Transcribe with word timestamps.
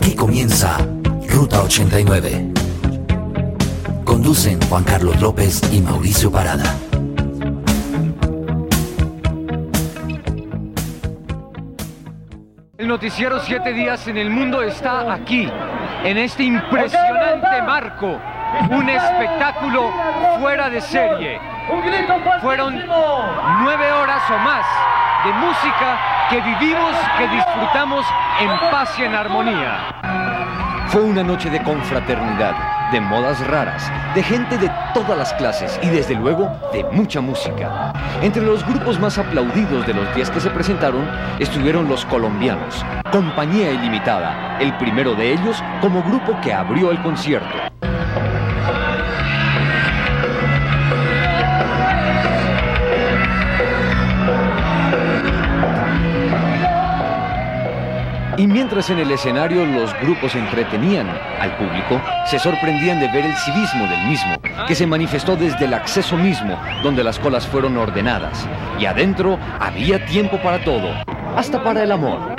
Aquí 0.00 0.14
comienza 0.14 0.78
Ruta 1.28 1.60
89. 1.60 2.54
Conducen 4.02 4.58
Juan 4.62 4.82
Carlos 4.82 5.20
López 5.20 5.60
y 5.70 5.82
Mauricio 5.82 6.32
Parada. 6.32 6.74
El 12.78 12.88
noticiero 12.88 13.40
Siete 13.40 13.74
Días 13.74 14.08
en 14.08 14.16
el 14.16 14.30
Mundo 14.30 14.62
está 14.62 15.12
aquí, 15.12 15.46
en 16.02 16.16
este 16.16 16.44
impresionante 16.44 17.60
marco. 17.66 18.18
Un 18.70 18.88
espectáculo 18.88 19.90
fuera 20.40 20.70
de 20.70 20.80
serie. 20.80 21.38
Fueron 22.40 22.74
nueve 22.86 23.92
horas 23.92 24.22
o 24.30 24.38
más 24.38 24.64
de 25.24 25.32
música 25.34 25.98
que 26.30 26.40
vivimos, 26.40 26.96
que 27.18 27.28
disfrutamos 27.28 28.06
en 28.40 28.70
paz 28.70 28.98
y 28.98 29.02
en 29.02 29.14
armonía. 29.14 30.00
Fue 30.86 31.02
una 31.02 31.22
noche 31.22 31.50
de 31.50 31.62
confraternidad, 31.62 32.90
de 32.90 33.00
modas 33.00 33.46
raras, 33.46 33.92
de 34.14 34.22
gente 34.22 34.56
de 34.56 34.70
todas 34.94 35.16
las 35.16 35.32
clases 35.34 35.78
y 35.82 35.88
desde 35.88 36.14
luego 36.14 36.50
de 36.72 36.84
mucha 36.84 37.20
música. 37.20 37.92
Entre 38.22 38.42
los 38.42 38.66
grupos 38.66 38.98
más 38.98 39.18
aplaudidos 39.18 39.86
de 39.86 39.94
los 39.94 40.12
10 40.14 40.30
que 40.30 40.40
se 40.40 40.50
presentaron 40.50 41.08
estuvieron 41.38 41.88
los 41.88 42.04
colombianos, 42.06 42.84
Compañía 43.12 43.70
Ilimitada, 43.70 44.58
el 44.58 44.76
primero 44.78 45.14
de 45.14 45.32
ellos 45.32 45.62
como 45.80 46.02
grupo 46.02 46.40
que 46.40 46.52
abrió 46.52 46.90
el 46.90 47.02
concierto. 47.02 47.70
Y 58.40 58.46
mientras 58.46 58.88
en 58.88 58.98
el 58.98 59.10
escenario 59.10 59.66
los 59.66 59.92
grupos 60.00 60.34
entretenían 60.34 61.06
al 61.40 61.54
público, 61.58 62.00
se 62.24 62.38
sorprendían 62.38 62.98
de 62.98 63.06
ver 63.08 63.26
el 63.26 63.36
civismo 63.36 63.86
del 63.86 64.06
mismo, 64.08 64.40
que 64.66 64.74
se 64.74 64.86
manifestó 64.86 65.36
desde 65.36 65.66
el 65.66 65.74
acceso 65.74 66.16
mismo, 66.16 66.58
donde 66.82 67.04
las 67.04 67.18
colas 67.18 67.46
fueron 67.46 67.76
ordenadas. 67.76 68.48
Y 68.78 68.86
adentro 68.86 69.38
había 69.58 70.06
tiempo 70.06 70.38
para 70.42 70.64
todo, 70.64 70.88
hasta 71.36 71.62
para 71.62 71.82
el 71.82 71.92
amor. 71.92 72.34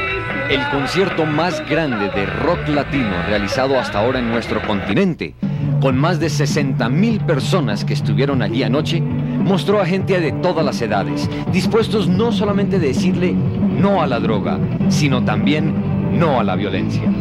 El 0.50 0.68
concierto 0.72 1.24
más 1.28 1.64
grande 1.70 2.10
de 2.10 2.26
rock 2.26 2.68
latino 2.70 3.22
realizado 3.28 3.80
hasta 3.80 4.00
ahora 4.00 4.18
en 4.18 4.32
nuestro 4.32 4.60
continente, 4.66 5.36
con 5.82 6.00
más 6.00 6.20
de 6.20 6.32
60 6.32 6.90
mil 6.90 7.20
personas 7.20 7.86
que 7.86 7.94
estuvieron 7.94 8.42
allí 8.42 8.64
anoche, 8.64 9.02
mostró 9.02 9.80
a 9.80 9.86
gente 9.86 10.20
de 10.20 10.32
todas 10.32 10.66
las 10.66 10.82
edades, 10.82 11.30
dispuestos 11.52 12.08
no 12.08 12.32
solamente 12.32 12.78
a 12.78 12.80
decirle 12.80 13.34
no 13.34 14.02
a 14.02 14.08
la 14.08 14.20
droga, 14.20 14.60
sino 14.90 15.24
también 15.24 15.91
no 16.12 16.40
a 16.40 16.44
la 16.44 16.56
violencia. 16.56 17.12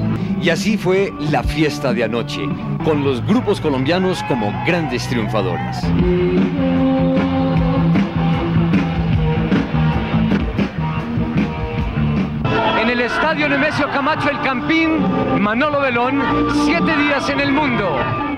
Y 0.42 0.50
así 0.50 0.76
fue 0.76 1.12
la 1.30 1.42
fiesta 1.42 1.92
de 1.92 2.04
anoche, 2.04 2.42
con 2.84 3.04
los 3.04 3.24
grupos 3.26 3.60
colombianos 3.60 4.22
como 4.24 4.52
grandes 4.66 5.06
triunfadores. 5.08 5.82
En 12.80 12.88
el 12.88 13.00
estadio 13.02 13.48
Nemesio 13.48 13.88
Camacho 13.90 14.30
El 14.30 14.40
Campín, 14.40 14.98
Manolo 15.38 15.80
Belón, 15.80 16.22
siete 16.64 16.96
días 16.96 17.28
en 17.28 17.40
el 17.40 17.52
mundo. 17.52 18.29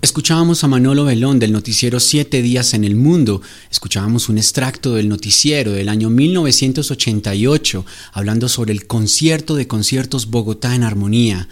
Escuchábamos 0.00 0.62
a 0.62 0.68
Manolo 0.68 1.04
Belón 1.04 1.40
del 1.40 1.50
noticiero 1.50 1.98
Siete 1.98 2.40
días 2.40 2.72
en 2.72 2.84
el 2.84 2.94
mundo. 2.94 3.42
Escuchábamos 3.68 4.28
un 4.28 4.38
extracto 4.38 4.94
del 4.94 5.08
noticiero 5.08 5.72
del 5.72 5.88
año 5.88 6.08
1988 6.08 7.84
hablando 8.12 8.48
sobre 8.48 8.72
el 8.72 8.86
concierto 8.86 9.56
de 9.56 9.66
conciertos 9.66 10.30
Bogotá 10.30 10.76
en 10.76 10.84
Armonía, 10.84 11.48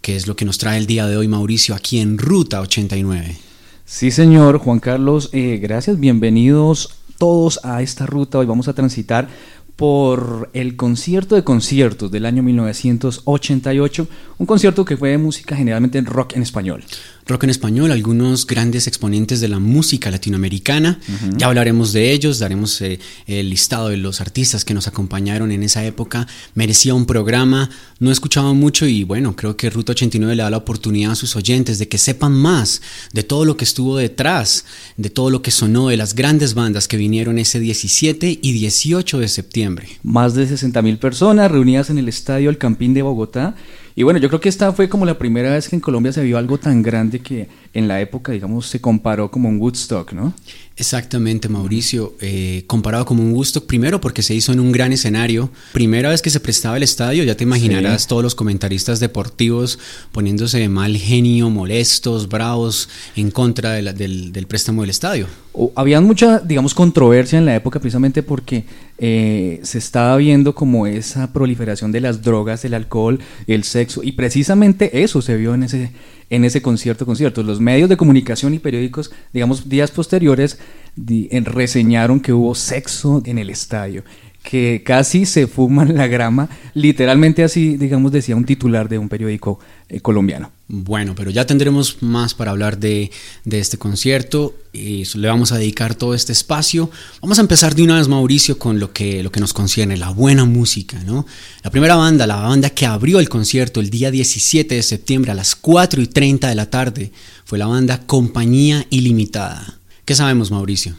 que 0.00 0.16
es 0.16 0.26
lo 0.26 0.34
que 0.34 0.44
nos 0.44 0.58
trae 0.58 0.76
el 0.76 0.86
día 0.86 1.06
de 1.06 1.16
hoy 1.16 1.28
Mauricio 1.28 1.72
aquí 1.76 2.00
en 2.00 2.18
Ruta 2.18 2.60
89. 2.62 3.36
Sí, 3.84 4.10
señor 4.10 4.58
Juan 4.58 4.80
Carlos, 4.80 5.30
eh, 5.32 5.60
gracias, 5.62 6.00
bienvenidos 6.00 6.96
todos 7.18 7.60
a 7.62 7.80
esta 7.80 8.06
ruta. 8.06 8.38
Hoy 8.38 8.46
vamos 8.46 8.66
a 8.66 8.72
transitar 8.72 9.28
por 9.76 10.50
el 10.52 10.74
concierto 10.74 11.36
de 11.36 11.44
conciertos 11.44 12.10
del 12.10 12.26
año 12.26 12.42
1988, 12.42 14.08
un 14.38 14.46
concierto 14.46 14.84
que 14.84 14.96
fue 14.96 15.10
de 15.10 15.18
música 15.18 15.54
generalmente 15.54 15.98
en 15.98 16.06
rock 16.06 16.34
en 16.34 16.42
español 16.42 16.82
rock 17.26 17.44
en 17.44 17.50
español, 17.50 17.90
algunos 17.90 18.46
grandes 18.46 18.86
exponentes 18.86 19.40
de 19.40 19.48
la 19.48 19.58
música 19.58 20.10
latinoamericana. 20.10 21.00
Ya 21.36 21.46
hablaremos 21.46 21.92
de 21.92 22.12
ellos, 22.12 22.38
daremos 22.38 22.80
eh, 22.82 22.98
el 23.26 23.50
listado 23.50 23.88
de 23.88 23.96
los 23.96 24.20
artistas 24.20 24.64
que 24.64 24.74
nos 24.74 24.88
acompañaron 24.88 25.50
en 25.50 25.62
esa 25.62 25.84
época. 25.84 26.26
Merecía 26.54 26.94
un 26.94 27.06
programa, 27.06 27.70
no 27.98 28.10
he 28.10 28.12
escuchado 28.12 28.54
mucho 28.54 28.86
y 28.86 29.04
bueno, 29.04 29.36
creo 29.36 29.56
que 29.56 29.70
Ruta 29.70 29.92
89 29.92 30.36
le 30.36 30.42
da 30.42 30.50
la 30.50 30.58
oportunidad 30.58 31.12
a 31.12 31.16
sus 31.16 31.36
oyentes 31.36 31.78
de 31.78 31.88
que 31.88 31.98
sepan 31.98 32.32
más 32.32 32.82
de 33.12 33.22
todo 33.22 33.44
lo 33.44 33.56
que 33.56 33.64
estuvo 33.64 33.96
detrás, 33.96 34.64
de 34.96 35.10
todo 35.10 35.30
lo 35.30 35.42
que 35.42 35.50
sonó 35.50 35.88
de 35.88 35.96
las 35.96 36.14
grandes 36.14 36.54
bandas 36.54 36.88
que 36.88 36.96
vinieron 36.96 37.38
ese 37.38 37.60
17 37.60 38.38
y 38.42 38.52
18 38.52 39.18
de 39.18 39.28
septiembre. 39.28 39.88
Más 40.02 40.34
de 40.34 40.46
60 40.46 40.82
mil 40.82 40.98
personas 40.98 41.50
reunidas 41.50 41.90
en 41.90 41.98
el 41.98 42.08
estadio 42.08 42.50
El 42.50 42.58
Campín 42.58 42.94
de 42.94 43.02
Bogotá 43.02 43.54
y 43.96 44.02
bueno, 44.02 44.18
yo 44.18 44.28
creo 44.28 44.40
que 44.40 44.48
esta 44.48 44.72
fue 44.72 44.88
como 44.88 45.06
la 45.06 45.18
primera 45.18 45.50
vez 45.50 45.68
que 45.68 45.76
en 45.76 45.80
Colombia 45.80 46.12
se 46.12 46.24
vio 46.24 46.36
algo 46.36 46.58
tan 46.58 46.82
grande 46.82 47.20
que 47.20 47.48
en 47.72 47.86
la 47.86 48.00
época, 48.00 48.32
digamos, 48.32 48.66
se 48.66 48.80
comparó 48.80 49.30
como 49.30 49.48
un 49.48 49.60
Woodstock, 49.60 50.12
¿no? 50.12 50.34
Exactamente, 50.76 51.48
Mauricio. 51.48 52.14
Eh, 52.20 52.64
comparado 52.66 53.04
como 53.04 53.22
un 53.22 53.32
gusto, 53.32 53.64
primero 53.64 54.00
porque 54.00 54.22
se 54.22 54.34
hizo 54.34 54.52
en 54.52 54.58
un 54.58 54.72
gran 54.72 54.92
escenario. 54.92 55.50
Primera 55.72 56.08
vez 56.08 56.20
que 56.20 56.30
se 56.30 56.40
prestaba 56.40 56.76
el 56.76 56.82
estadio, 56.82 57.22
ya 57.22 57.36
te 57.36 57.44
imaginarás 57.44 58.08
todos 58.08 58.24
los 58.24 58.34
comentaristas 58.34 58.98
deportivos 58.98 59.78
poniéndose 60.10 60.58
de 60.58 60.68
mal 60.68 60.96
genio, 60.96 61.48
molestos, 61.48 62.28
bravos, 62.28 62.88
en 63.14 63.30
contra 63.30 63.74
del, 63.74 64.46
préstamo 64.48 64.80
del 64.80 64.90
estadio. 64.90 65.28
había 65.76 66.00
mucha, 66.00 66.40
digamos, 66.40 66.74
controversia 66.74 67.38
en 67.38 67.44
la 67.44 67.54
época 67.54 67.78
precisamente 67.78 68.24
porque 68.24 68.64
eh, 68.98 69.60
se 69.62 69.78
estaba 69.78 70.16
viendo 70.16 70.56
como 70.56 70.88
esa 70.88 71.32
proliferación 71.32 71.92
de 71.92 72.00
las 72.00 72.22
drogas, 72.22 72.64
el 72.64 72.74
alcohol, 72.74 73.20
el 73.46 73.62
sexo, 73.62 74.02
y 74.02 74.12
precisamente 74.12 75.04
eso 75.04 75.22
se 75.22 75.36
vio 75.36 75.54
en 75.54 75.62
ese 75.62 75.92
en 76.30 76.44
ese 76.44 76.62
concierto, 76.62 77.06
concierto. 77.06 77.42
Los 77.42 77.60
medios 77.60 77.88
de 77.88 77.96
comunicación 77.96 78.54
y 78.54 78.58
periódicos, 78.58 79.12
digamos, 79.32 79.68
días 79.68 79.90
posteriores, 79.90 80.58
reseñaron 80.96 82.20
que 82.20 82.32
hubo 82.32 82.54
sexo 82.54 83.22
en 83.24 83.38
el 83.38 83.50
estadio 83.50 84.04
que 84.44 84.82
casi 84.84 85.24
se 85.24 85.46
fuman 85.46 85.96
la 85.96 86.06
grama, 86.06 86.50
literalmente 86.74 87.42
así, 87.42 87.78
digamos, 87.78 88.12
decía 88.12 88.36
un 88.36 88.44
titular 88.44 88.90
de 88.90 88.98
un 88.98 89.08
periódico 89.08 89.58
eh, 89.88 90.00
colombiano. 90.00 90.52
Bueno, 90.68 91.14
pero 91.14 91.30
ya 91.30 91.46
tendremos 91.46 92.02
más 92.02 92.34
para 92.34 92.50
hablar 92.50 92.78
de, 92.78 93.10
este 93.50 93.78
concierto 93.78 94.54
y 94.72 95.04
le 95.16 95.28
vamos 95.28 95.50
a 95.52 95.56
dedicar 95.56 95.94
todo 95.94 96.14
este 96.14 96.32
espacio. 96.32 96.90
Vamos 97.22 97.38
a 97.38 97.40
empezar 97.40 97.74
de 97.74 97.84
una 97.84 97.96
vez, 97.96 98.06
Mauricio, 98.06 98.58
con 98.58 98.78
lo 98.78 98.92
que, 98.92 99.22
lo 99.22 99.32
que 99.32 99.40
nos 99.40 99.54
concierne, 99.54 99.96
la 99.96 100.10
buena 100.10 100.44
música, 100.44 101.02
¿no? 101.04 101.26
La 101.62 101.70
primera 101.70 101.96
banda, 101.96 102.26
la 102.26 102.36
banda 102.36 102.68
que 102.68 102.84
abrió 102.84 103.20
el 103.20 103.30
concierto 103.30 103.80
el 103.80 103.88
día 103.88 104.10
17 104.10 104.74
de 104.74 104.82
septiembre 104.82 105.32
a 105.32 105.34
las 105.34 105.56
4 105.56 106.02
y 106.02 106.06
30 106.06 106.48
de 106.48 106.54
la 106.54 106.68
tarde, 106.68 107.12
fue 107.46 107.56
la 107.58 107.66
banda 107.66 108.02
Compañía 108.06 108.86
Ilimitada. 108.90 109.78
¿Qué 110.04 110.14
sabemos, 110.14 110.50
Mauricio? 110.50 110.94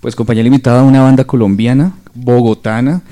Pues 0.00 0.14
Compañía 0.14 0.42
Limitada, 0.42 0.82
una 0.82 1.00
banda 1.00 1.24
colombiana, 1.24 1.94
bogotana. 2.14 3.02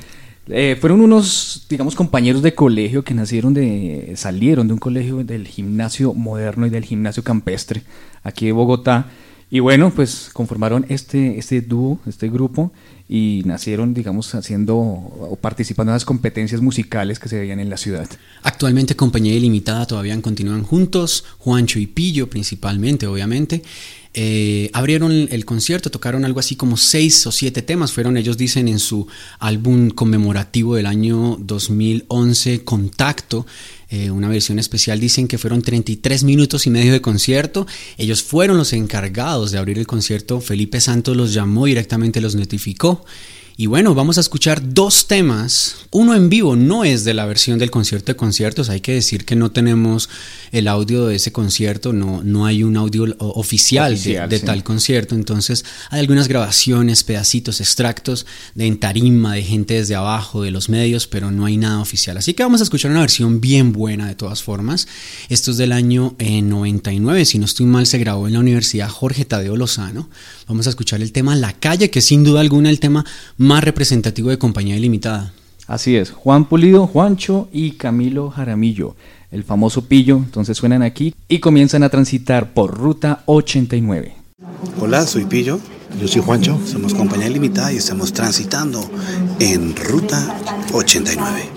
Eh, 0.49 0.77
fueron 0.81 1.01
unos, 1.01 1.67
digamos, 1.69 1.95
compañeros 1.95 2.43
de 2.43 2.55
colegio 2.55 3.05
que 3.05 3.15
nacieron 3.15 3.55
de, 3.55 4.15
salieron 4.17 4.67
de 4.67 4.73
un 4.73 4.81
colegio 4.81 5.23
del 5.23 5.47
gimnasio 5.47 6.13
moderno 6.13 6.67
y 6.67 6.71
del 6.71 6.85
gimnasio 6.85 7.23
campestre, 7.23 7.83
aquí 8.25 8.47
de 8.47 8.53
Bogotá. 8.53 9.07
Y 9.53 9.61
bueno, 9.61 9.91
pues 9.91 10.31
conformaron 10.33 10.87
este, 10.89 11.39
este 11.39 11.61
dúo, 11.61 11.99
este 12.07 12.29
grupo, 12.29 12.73
y 13.09 13.43
nacieron, 13.45 13.93
digamos, 13.95 14.33
haciendo 14.37 14.77
o 14.77 15.37
participando 15.41 15.91
en 15.91 15.95
las 15.95 16.05
competencias 16.05 16.61
musicales 16.61 17.19
que 17.19 17.29
se 17.29 17.41
veían 17.41 17.59
en 17.59 17.69
la 17.69 17.77
ciudad. 17.77 18.09
Actualmente 18.45 18.95
Compañía 18.95 19.35
Ilimitada 19.35 19.87
todavía 19.87 20.21
continúan 20.23 20.63
juntos, 20.63 21.25
Juancho 21.39 21.81
y 21.81 21.89
Pillo 21.89 22.31
principalmente, 22.31 23.09
obviamente. 23.09 23.63
Eh, 24.13 24.71
abrieron 24.73 25.13
el 25.13 25.45
concierto, 25.45 25.89
tocaron 25.89 26.25
algo 26.25 26.41
así 26.41 26.57
como 26.57 26.77
seis 26.77 27.25
o 27.29 27.33
siete 27.33 27.63
temas, 27.63 27.93
fueron 27.93 28.17
ellos 28.17 28.37
dicen 28.37 28.67
en 28.67 28.81
su 28.81 29.07
álbum 29.39 29.91
conmemorativo 29.91 30.75
del 30.75 30.87
año 30.87 31.37
2011, 31.39 32.65
Contacto, 32.65 33.47
eh, 33.89 34.11
una 34.11 34.29
versión 34.29 34.59
especial, 34.59 34.99
dicen 34.99 35.29
que 35.29 35.39
fueron 35.39 35.63
33 35.63 36.25
minutos 36.25 36.67
y 36.67 36.71
medio 36.71 36.93
de 36.93 37.01
concierto, 37.01 37.69
ellos 37.99 38.25
fueron 38.25 38.57
los 38.57 38.73
encargados 38.73 39.53
de 39.53 39.59
abrir 39.59 39.79
el 39.79 39.87
concierto, 39.87 40.41
Felipe 40.41 40.81
Santos 40.81 41.17
los 41.17 41.33
llamó 41.33 41.67
directamente, 41.67 42.21
los 42.21 42.35
notificó. 42.35 43.05
Y 43.57 43.67
bueno, 43.67 43.95
vamos 43.95 44.17
a 44.17 44.23
escuchar 44.23 44.73
dos 44.73 45.07
temas. 45.07 45.85
Uno 45.91 46.15
en 46.15 46.31
vivo, 46.31 46.57
no 46.57 46.83
es 46.83 47.05
de 47.05 47.13
la 47.13 47.27
versión 47.27 47.59
del 47.59 47.71
concierto 47.71 48.13
de 48.13 48.17
conciertos. 48.17 48.71
Hay 48.71 48.81
que 48.81 48.95
decir 48.95 49.27
que 49.27 49.37
no 49.37 49.51
tenemos 49.51 50.09
el 50.53 50.69
audio 50.69 51.07
de 51.07 51.17
ese 51.17 51.33
concierto, 51.33 51.93
no, 51.93 52.23
no 52.23 52.47
hay 52.47 52.63
un 52.63 52.77
audio 52.77 53.07
oficial, 53.19 54.01
de, 54.01 54.41
tal 54.41 54.63
concierto. 54.65 55.15
Entonces 55.15 55.65
hay 55.91 56.01
algunas 56.01 56.29
grabaciones, 56.29 57.05
pedacitos, 57.05 57.61
extractos 57.61 58.27
de 58.55 58.67
en 58.67 58.79
tarima, 58.79 59.35
de 59.35 59.43
gente 59.43 59.75
desde 59.75 59.95
abajo, 59.95 60.43
de 60.43 60.51
los 60.51 60.69
medios, 60.69 61.07
pero 61.07 61.31
no 61.31 61.45
hay 61.45 61.57
nada 61.57 61.81
oficial. 61.81 62.17
Así 62.17 62.35
que 62.35 62.43
vamos 62.43 62.61
a 62.61 62.65
escuchar 62.65 62.91
una 62.91 63.01
versión 63.01 63.41
bien 63.41 63.73
buena 63.73 64.09
de 64.09 64.15
todas 64.15 64.43
formas. 64.43 64.89
Esto 65.29 65.51
es 65.51 65.57
del 65.57 65.73
año 65.73 66.15
99, 66.19 67.21
eh, 67.21 67.25
si 67.25 67.39
no 67.39 67.45
estoy 67.45 67.67
mal, 67.67 67.87
se 67.87 67.99
grabó 67.99 68.27
en 68.27 68.35
la 68.35 68.41
Universidad 68.41 68.89
Jorge 68.89 69.25
Tadeo 69.25 69.57
Lozano. 69.57 70.09
Vamos 70.49 70.67
a 70.67 70.71
escuchar 70.71 71.01
el 71.01 71.13
tema 71.13 71.37
La 71.37 71.53
Calle, 71.53 71.91
que 71.91 72.01
es 72.01 72.05
sin 72.05 72.25
duda 72.25 72.41
alguna 72.41 72.71
el 72.71 72.81
tema 72.81 73.05
más 73.37 73.63
representativo 73.65 74.31
de 74.31 74.39
Compañía 74.39 74.77
Ilimitada. 74.77 75.33
Así 75.67 75.97
es, 75.97 76.11
Juan 76.11 76.47
Pulido, 76.47 76.89
Juancho 76.89 77.49
y 77.53 77.73
Camilo 77.73 78.31
Jaramillo, 78.31 78.97
el 79.31 79.45
famoso 79.45 79.87
pillo, 79.87 80.17
entonces 80.17 80.57
suenan 80.57 80.83
aquí 80.83 81.15
y 81.29 81.39
comienzan 81.39 81.83
a 81.83 81.89
transitar 81.89 82.53
por 82.53 82.77
Ruta 82.77 83.23
89. 83.27 84.17
Hola, 84.81 85.07
soy 85.07 85.25
Pillo, 85.25 85.61
yo 86.01 86.09
soy 86.09 86.23
Juancho, 86.23 86.59
somos 86.67 86.95
Compañía 86.95 87.29
Ilimitada 87.29 87.73
y 87.73 87.77
estamos 87.77 88.13
transitando 88.13 88.89
en 89.39 89.77
Ruta 89.77 90.37
89. 90.73 91.51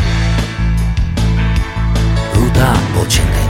Ruta 2.36 2.74
89. 3.02 3.43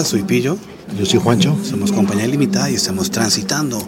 Soy 0.00 0.22
Pillo. 0.22 0.56
Yo 0.98 1.04
soy 1.04 1.20
Juancho. 1.20 1.54
Somos 1.62 1.92
compañía 1.92 2.26
limitada 2.26 2.70
y 2.70 2.74
estamos 2.76 3.10
transitando 3.10 3.78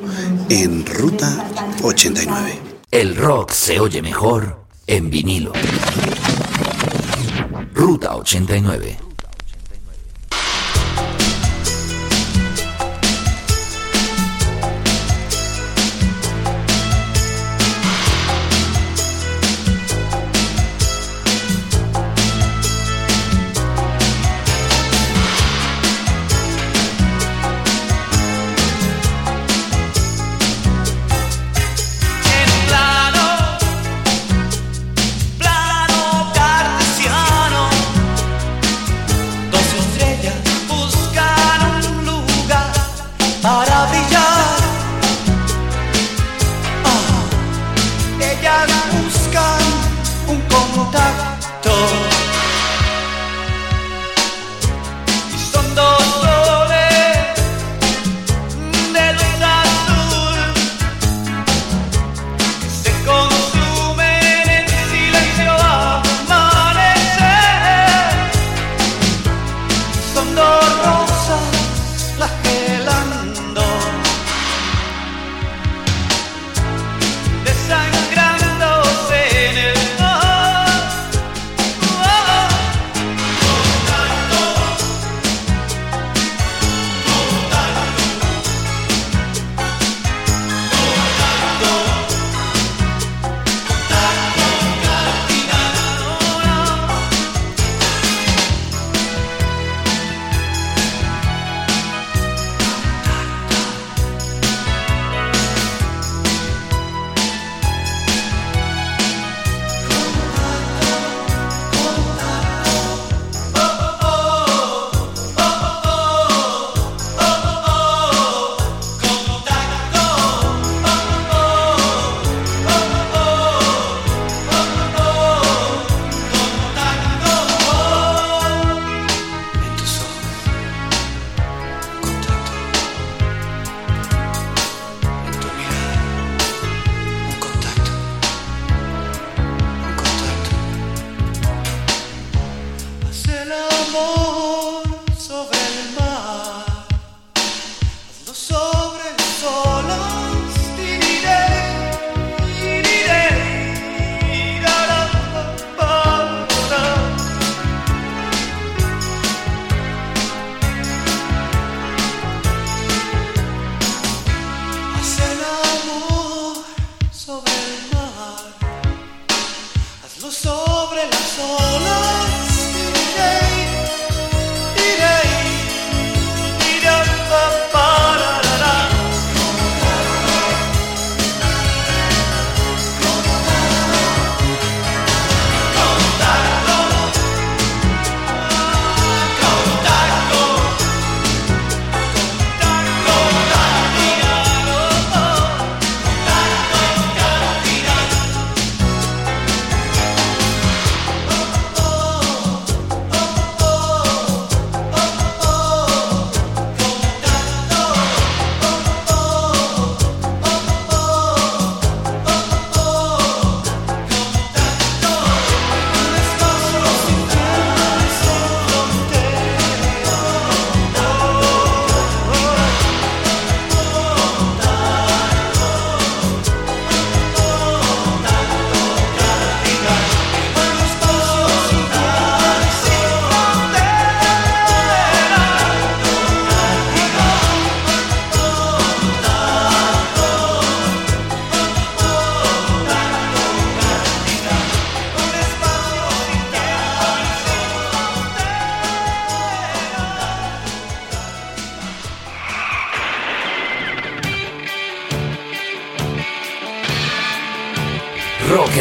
en 0.51 0.85
Ruta 0.85 1.49
89. 1.83 2.59
El 2.91 3.17
rock 3.17 3.51
se 3.51 3.81
oye 3.81 4.03
mejor 4.03 4.65
en 4.87 5.09
vinilo. 5.09 5.53
Ruta 7.73 8.17
89. 8.17 9.14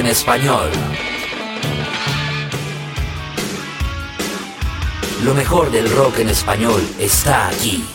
Español. 0.02 0.70
Lo 5.24 5.36
mejor 5.36 5.72
del 5.72 5.90
rock 5.96 6.20
en 6.20 6.30
español 6.30 6.82
está 7.00 7.48
aquí. 7.48 7.86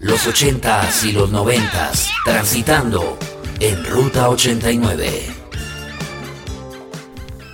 Los 0.00 0.26
80s 0.26 1.04
y 1.04 1.12
los 1.12 1.30
90s, 1.30 2.08
transitando 2.24 3.18
en 3.60 3.84
Ruta 3.84 4.30
89. 4.30 5.26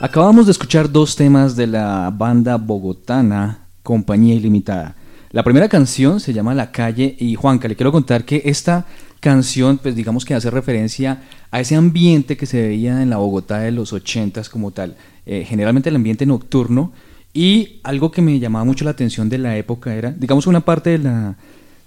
Acabamos 0.01 0.47
de 0.47 0.53
escuchar 0.53 0.91
dos 0.91 1.17
temas 1.17 1.57
de 1.57 1.67
la 1.67 2.11
banda 2.15 2.57
bogotana 2.57 3.67
Compañía 3.83 4.35
Ilimitada. 4.35 4.95
La 5.33 5.43
primera 5.43 5.69
canción 5.69 6.21
se 6.21 6.33
llama 6.33 6.55
La 6.55 6.71
calle 6.71 7.17
y 7.19 7.35
Juanca, 7.35 7.69
le 7.69 7.77
quiero 7.77 7.93
contar 7.93 8.25
que 8.25 8.43
esta 8.45 8.87
canción, 9.21 9.79
pues 9.79 9.95
digamos 9.95 10.25
que 10.25 10.35
hace 10.35 10.51
referencia 10.51 11.23
a 11.51 11.61
ese 11.61 11.77
ambiente 11.77 12.37
que 12.37 12.47
se 12.47 12.69
veía 12.69 13.03
en 13.03 13.11
la 13.11 13.19
Bogotá 13.19 13.61
de 13.61 13.71
los 13.71 13.93
ochentas 13.93 14.49
como 14.49 14.71
tal, 14.71 14.97
eh, 15.27 15.45
generalmente 15.47 15.91
el 15.91 15.97
ambiente 15.97 16.27
nocturno, 16.27 16.93
y 17.33 17.81
algo 17.85 18.11
que 18.11 18.23
me 18.23 18.39
llamaba 18.41 18.65
mucho 18.65 18.85
la 18.85 18.91
atención 18.91 19.29
de 19.29 19.39
la 19.39 19.57
época 19.57 19.95
era, 19.95 20.11
digamos, 20.11 20.47
una 20.47 20.61
parte 20.61 20.91
de 20.91 20.99
la, 20.99 21.37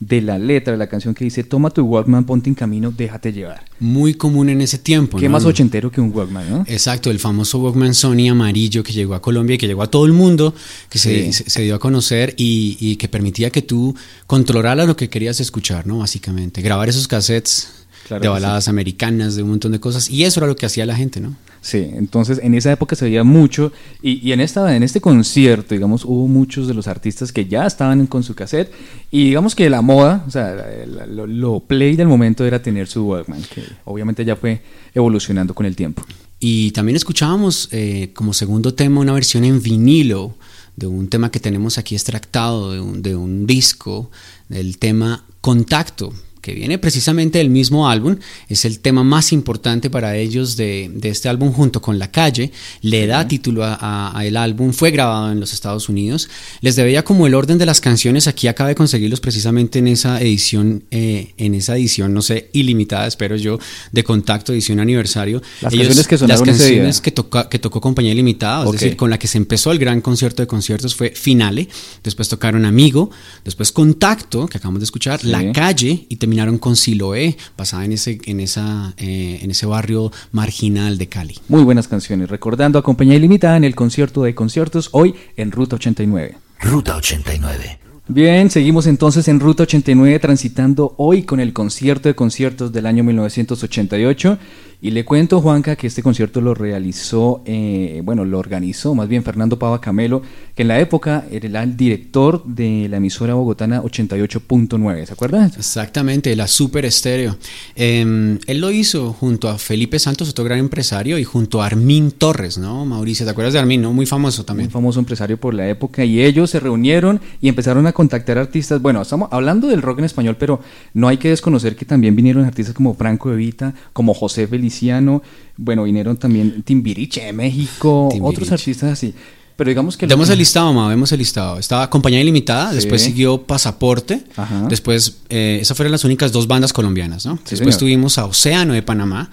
de 0.06 0.22
la 0.22 0.38
letra 0.38 0.72
de 0.74 0.78
la 0.78 0.88
canción 0.88 1.14
que 1.14 1.24
dice, 1.24 1.44
toma 1.44 1.70
tu 1.70 1.84
Walkman, 1.86 2.26
ponte 2.26 2.50
en 2.50 2.56
camino, 2.56 2.92
déjate 2.96 3.32
llevar. 3.32 3.64
Muy 3.80 4.14
común 4.16 4.50
en 4.50 4.60
ese 4.62 4.78
tiempo. 4.78 5.18
Qué 5.18 5.26
¿no? 5.26 5.32
más 5.32 5.46
ochentero 5.46 5.92
que 5.92 6.02
un 6.02 6.12
Walkman, 6.14 6.50
¿no? 6.50 6.66
Exacto, 6.68 7.10
el 7.12 7.20
famoso 7.20 7.60
Walkman 7.60 7.94
Sony 7.94 8.28
amarillo 8.30 8.84
que 8.84 8.92
llegó 8.92 9.14
a 9.16 9.22
Colombia 9.22 9.56
y 9.56 9.58
que 9.58 9.68
llegó 9.68 9.84
a 9.84 9.88
todo 9.92 10.06
el 10.06 10.14
mundo, 10.14 10.54
que 10.90 11.00
se, 11.00 11.26
Sí. 11.32 11.34
se- 11.34 11.50
se 11.50 11.62
dio 11.62 11.76
a 11.76 11.80
conocer 11.80 12.34
y, 12.38 12.78
y 12.80 12.96
que 12.98 13.08
permitía 13.08 13.50
que 13.50 13.62
tú 13.62 13.96
controlaras 14.28 14.88
lo 14.88 14.96
que 14.96 15.10
querías 15.10 15.40
escuchar, 15.40 15.88
¿no? 15.88 16.00
Básicamente, 16.00 16.62
grabar 16.62 16.90
esos 16.90 17.08
cassettes 17.08 17.70
Claro 18.08 18.22
de 18.22 18.28
baladas 18.28 18.68
americanas, 18.68 19.36
de 19.36 19.44
un 19.44 19.50
montón 19.52 19.72
de 19.72 19.80
cosas, 19.80 20.10
y 20.10 20.24
eso 20.26 20.40
era 20.42 20.48
lo 20.48 20.56
que 20.58 20.66
hacía 20.66 20.86
la 20.86 20.96
gente, 20.96 21.22
¿no? 21.22 21.36
Sí, 21.66 21.88
entonces 21.94 22.42
en 22.44 22.56
esa 22.56 22.74
época 22.74 22.94
se 22.98 23.06
veía 23.06 23.24
mucho 23.24 23.72
y, 24.02 24.20
y 24.28 24.34
en, 24.34 24.42
esta, 24.42 24.76
en 24.76 24.84
este 24.84 25.00
concierto, 25.00 25.74
digamos, 25.74 26.04
hubo 26.04 26.28
muchos 26.28 26.68
de 26.68 26.74
los 26.74 26.90
artistas 26.90 27.32
que 27.32 27.46
ya 27.46 27.66
estaban 27.66 28.06
con 28.08 28.22
su 28.22 28.36
cassette 28.36 28.70
y 29.12 29.28
digamos 29.30 29.56
que 29.56 29.70
la 29.70 29.82
moda, 29.82 30.26
o 30.28 30.30
sea, 30.30 30.54
la- 30.54 30.86
la- 30.86 31.08
lo, 31.08 31.26
lo 31.26 31.62
play 31.62 31.96
del 31.96 32.10
momento 32.10 32.44
era 32.46 32.62
tener 32.62 32.88
su 32.88 33.06
Walkman, 33.08 33.42
que 33.44 33.64
obviamente 33.86 34.26
ya 34.26 34.36
fue 34.36 34.62
evolucionando 34.94 35.54
con 35.56 35.66
el 35.66 35.74
tiempo. 35.78 36.04
Y 36.38 36.72
también 36.72 36.98
escuchábamos 36.98 37.70
eh, 37.72 38.12
como 38.14 38.34
segundo 38.34 38.74
tema 38.74 39.00
una 39.00 39.14
versión 39.14 39.46
en 39.46 39.62
vinilo 39.62 40.36
de 40.76 40.88
un 40.88 41.08
tema 41.08 41.32
que 41.32 41.40
tenemos 41.40 41.78
aquí 41.78 41.96
extractado 41.96 42.74
de 42.74 42.82
un, 42.82 43.02
de 43.02 43.16
un 43.16 43.48
disco, 43.48 44.12
del 44.50 44.78
tema 44.80 45.24
Contacto, 45.40 46.12
que 46.44 46.54
viene 46.54 46.78
precisamente 46.78 47.38
del 47.40 47.50
mismo 47.50 47.90
álbum, 47.90 48.18
es 48.50 48.66
el 48.66 48.80
tema 48.80 49.04
más 49.04 49.32
importante 49.32 49.90
para 49.90 50.18
ellos 50.18 50.58
de, 50.58 50.92
de 50.94 51.08
este 51.10 51.30
álbum 51.30 51.54
junto 51.54 51.82
con 51.82 51.98
La 51.98 52.12
Calle, 52.12 52.52
le 52.82 53.08
da 53.08 53.26
título 53.28 53.64
a, 53.64 53.76
a- 53.80 54.20
a 54.20 54.26
el 54.26 54.36
álbum, 54.36 54.74
fue 54.74 54.92
grabado 54.92 55.32
en 55.32 55.40
los 55.40 55.54
Estados 55.54 55.88
Unidos, 55.88 56.28
les 56.62 56.76
debía 56.76 57.04
como 57.06 57.26
el 57.28 57.34
orden 57.34 57.58
de 57.58 57.66
las 57.66 57.80
canciones, 57.80 58.28
aquí 58.28 58.48
acaba 58.48 58.68
de 58.68 58.76
conseguirlos 58.76 59.22
precisamente 59.22 59.80
en 59.80 59.88
esa 59.88 60.22
edición, 60.22 60.84
eh, 60.92 61.34
en 61.38 61.56
esa 61.56 61.78
edición, 61.78 62.14
no 62.14 62.22
sé, 62.22 62.50
ilimitada, 62.52 63.08
espero 63.08 63.38
yo, 63.38 63.58
de 63.94 64.04
Contacto, 64.04 64.52
edición 64.52 64.82
aniversario. 64.82 65.42
Las 65.62 65.74
canciones 65.88 66.08
que 66.08 66.18
sonaron 66.18 66.46
las 66.48 66.58
canciones 66.60 67.02
que, 67.02 67.12
toca- 67.12 67.48
que 67.48 67.58
tocó 67.60 67.80
Compañía 67.80 68.14
Limitada, 68.14 68.66
es 68.66 68.72
decir, 68.74 68.98
con 68.98 69.10
la 69.10 69.18
que 69.18 69.28
se 69.28 69.38
empezó 69.38 69.72
el 69.72 69.80
gran 69.80 70.02
concierto 70.02 70.44
de 70.44 70.48
conciertos 70.48 70.94
fue 70.94 71.12
Finale, 71.12 71.70
después 72.04 72.28
tocaron 72.28 72.66
Amigo, 72.66 73.10
después 73.46 73.72
Contacto, 73.72 74.46
que 74.48 74.58
acabamos 74.58 74.82
de 74.82 74.86
escuchar, 74.86 75.22
Sí. 75.22 75.28
La 75.28 75.52
Calle 75.54 76.06
y 76.10 76.16
terminaron 76.34 76.58
con 76.58 76.76
Siloé, 76.76 77.38
basada 77.56 77.86
en 77.86 77.92
ese, 77.92 78.20
en 78.26 78.40
esa, 78.40 78.96
eh, 78.98 79.40
en 79.44 79.52
ese 79.52 79.68
barrio 79.68 80.12
marginal 80.32 80.98
de 80.98 81.06
Cali. 81.06 81.36
Muy 81.48 81.64
buenas 81.64 81.88
canciones, 81.88 82.28
recordando 82.28 82.80
a 82.80 82.82
Compañía 82.82 83.16
Ilimitada 83.16 83.56
en 83.56 83.64
el 83.64 83.76
concierto 83.76 84.24
de 84.24 84.34
conciertos 84.34 84.90
hoy 84.94 85.14
en 85.38 85.52
Ruta 85.52 85.76
89. 85.76 86.36
Ruta 86.60 86.96
89. 86.96 87.80
Bien, 88.08 88.50
seguimos 88.50 88.88
entonces 88.88 89.28
en 89.28 89.40
Ruta 89.40 89.64
89 89.64 90.18
transitando 90.18 90.96
hoy 90.98 91.22
con 91.22 91.40
el 91.40 91.54
concierto 91.54 92.10
de 92.10 92.16
conciertos 92.16 92.74
del 92.74 92.88
año 92.88 93.04
1988 93.04 94.40
y 94.84 94.92
le 94.92 95.06
cuento 95.06 95.40
Juanca 95.40 95.78
que 95.78 95.88
este 95.88 96.04
concierto 96.04 96.42
lo 96.42 96.54
realizó, 96.54 97.42
eh, 97.46 98.02
bueno, 98.04 98.26
lo 98.26 98.38
organizó 98.38 98.94
más 98.94 99.08
bien 99.08 99.24
Fernando 99.24 99.58
Pava 99.58 99.80
Camelo, 99.80 100.22
que 100.54 100.64
en 100.64 100.68
la 100.68 100.78
época 100.82 101.24
era 101.32 101.64
el 101.64 101.78
director 101.78 102.44
de 102.44 102.88
la 102.90 102.98
emisora 102.98 103.34
bogotana 103.34 103.82
88.9, 103.82 105.06
¿se 105.06 105.14
acuerdan? 105.14 105.50
Exactamente, 105.58 106.36
la 106.36 106.48
Super 106.48 106.84
Estéreo. 106.84 107.38
Eh, 107.78 108.38
él 108.46 108.60
lo 108.60 108.72
hizo 108.72 109.14
junto 109.14 109.48
a 109.48 109.58
Felipe 109.58 110.00
Santos, 110.00 110.30
otro 110.30 110.44
gran 110.44 110.60
empresario, 110.60 111.18
y 111.18 111.24
junto 111.24 111.62
a 111.62 111.68
Armin 111.68 112.12
Torres, 112.12 112.58
¿no? 112.58 112.84
Mauricio, 112.84 113.26
¿te 113.26 113.32
acuerdas 113.32 113.54
de 113.54 113.60
Armin? 113.60 113.82
¿no? 113.82 113.94
Muy 113.94 114.06
famoso 114.06 114.44
también. 114.44 114.68
un 114.68 114.74
famoso 114.74 115.00
empresario 115.00 115.40
por 115.40 115.54
la 115.54 115.70
época, 115.70 116.04
y 116.04 116.22
ellos 116.22 116.50
se 116.50 116.60
reunieron 116.60 117.22
y 117.40 117.48
empezaron 117.48 117.88
a 117.88 117.94
contactar 117.94 118.38
artistas. 118.38 118.82
Bueno, 118.82 119.02
estamos 119.02 119.30
hablando 119.32 119.70
del 119.70 119.82
rock 119.82 120.00
en 120.00 120.06
español, 120.06 120.36
pero 120.38 120.60
no 120.94 121.08
hay 121.08 121.16
que 121.16 121.30
desconocer 121.30 121.78
que 121.78 121.86
también 121.86 122.18
vinieron 122.18 122.44
artistas 122.44 122.76
como 122.76 122.94
Franco 122.96 123.32
Evita, 123.32 123.74
como 123.94 124.14
José 124.14 124.46
Feliciano, 124.74 125.22
bueno, 125.58 125.84
vinieron 125.84 126.18
también 126.18 126.64
Timbiriche 126.64 127.26
de 127.26 127.34
México, 127.34 128.10
Timbiriche. 128.12 128.36
otros 128.44 128.52
artistas 128.52 128.92
así. 128.92 129.14
Pero 129.56 129.70
digamos 129.70 129.96
que... 129.98 130.08
que- 130.30 130.34
el 130.34 130.40
listado, 130.40 130.74
ma, 130.74 130.88
vemos 130.88 131.12
el 131.12 131.20
listado. 131.20 131.60
Estaba 131.60 131.88
Compañía 131.90 132.20
Ilimitada, 132.20 132.70
Sí. 132.70 132.76
después 132.78 133.04
siguió 133.04 133.44
Pasaporte, 133.44 134.24
Ajá. 134.36 134.66
después, 134.68 135.18
eh, 135.30 135.60
esas 135.62 135.78
fueron 135.78 135.92
las 135.92 136.04
únicas 136.04 136.32
dos 136.32 136.48
bandas 136.48 136.74
colombianas, 136.74 137.26
¿no? 137.28 137.36
Sí, 137.38 137.52
después 137.52 137.76
señor. 137.76 137.80
tuvimos 137.80 138.18
a 138.18 138.26
Océano 138.26 138.74
de 138.74 138.82
Panamá, 138.82 139.30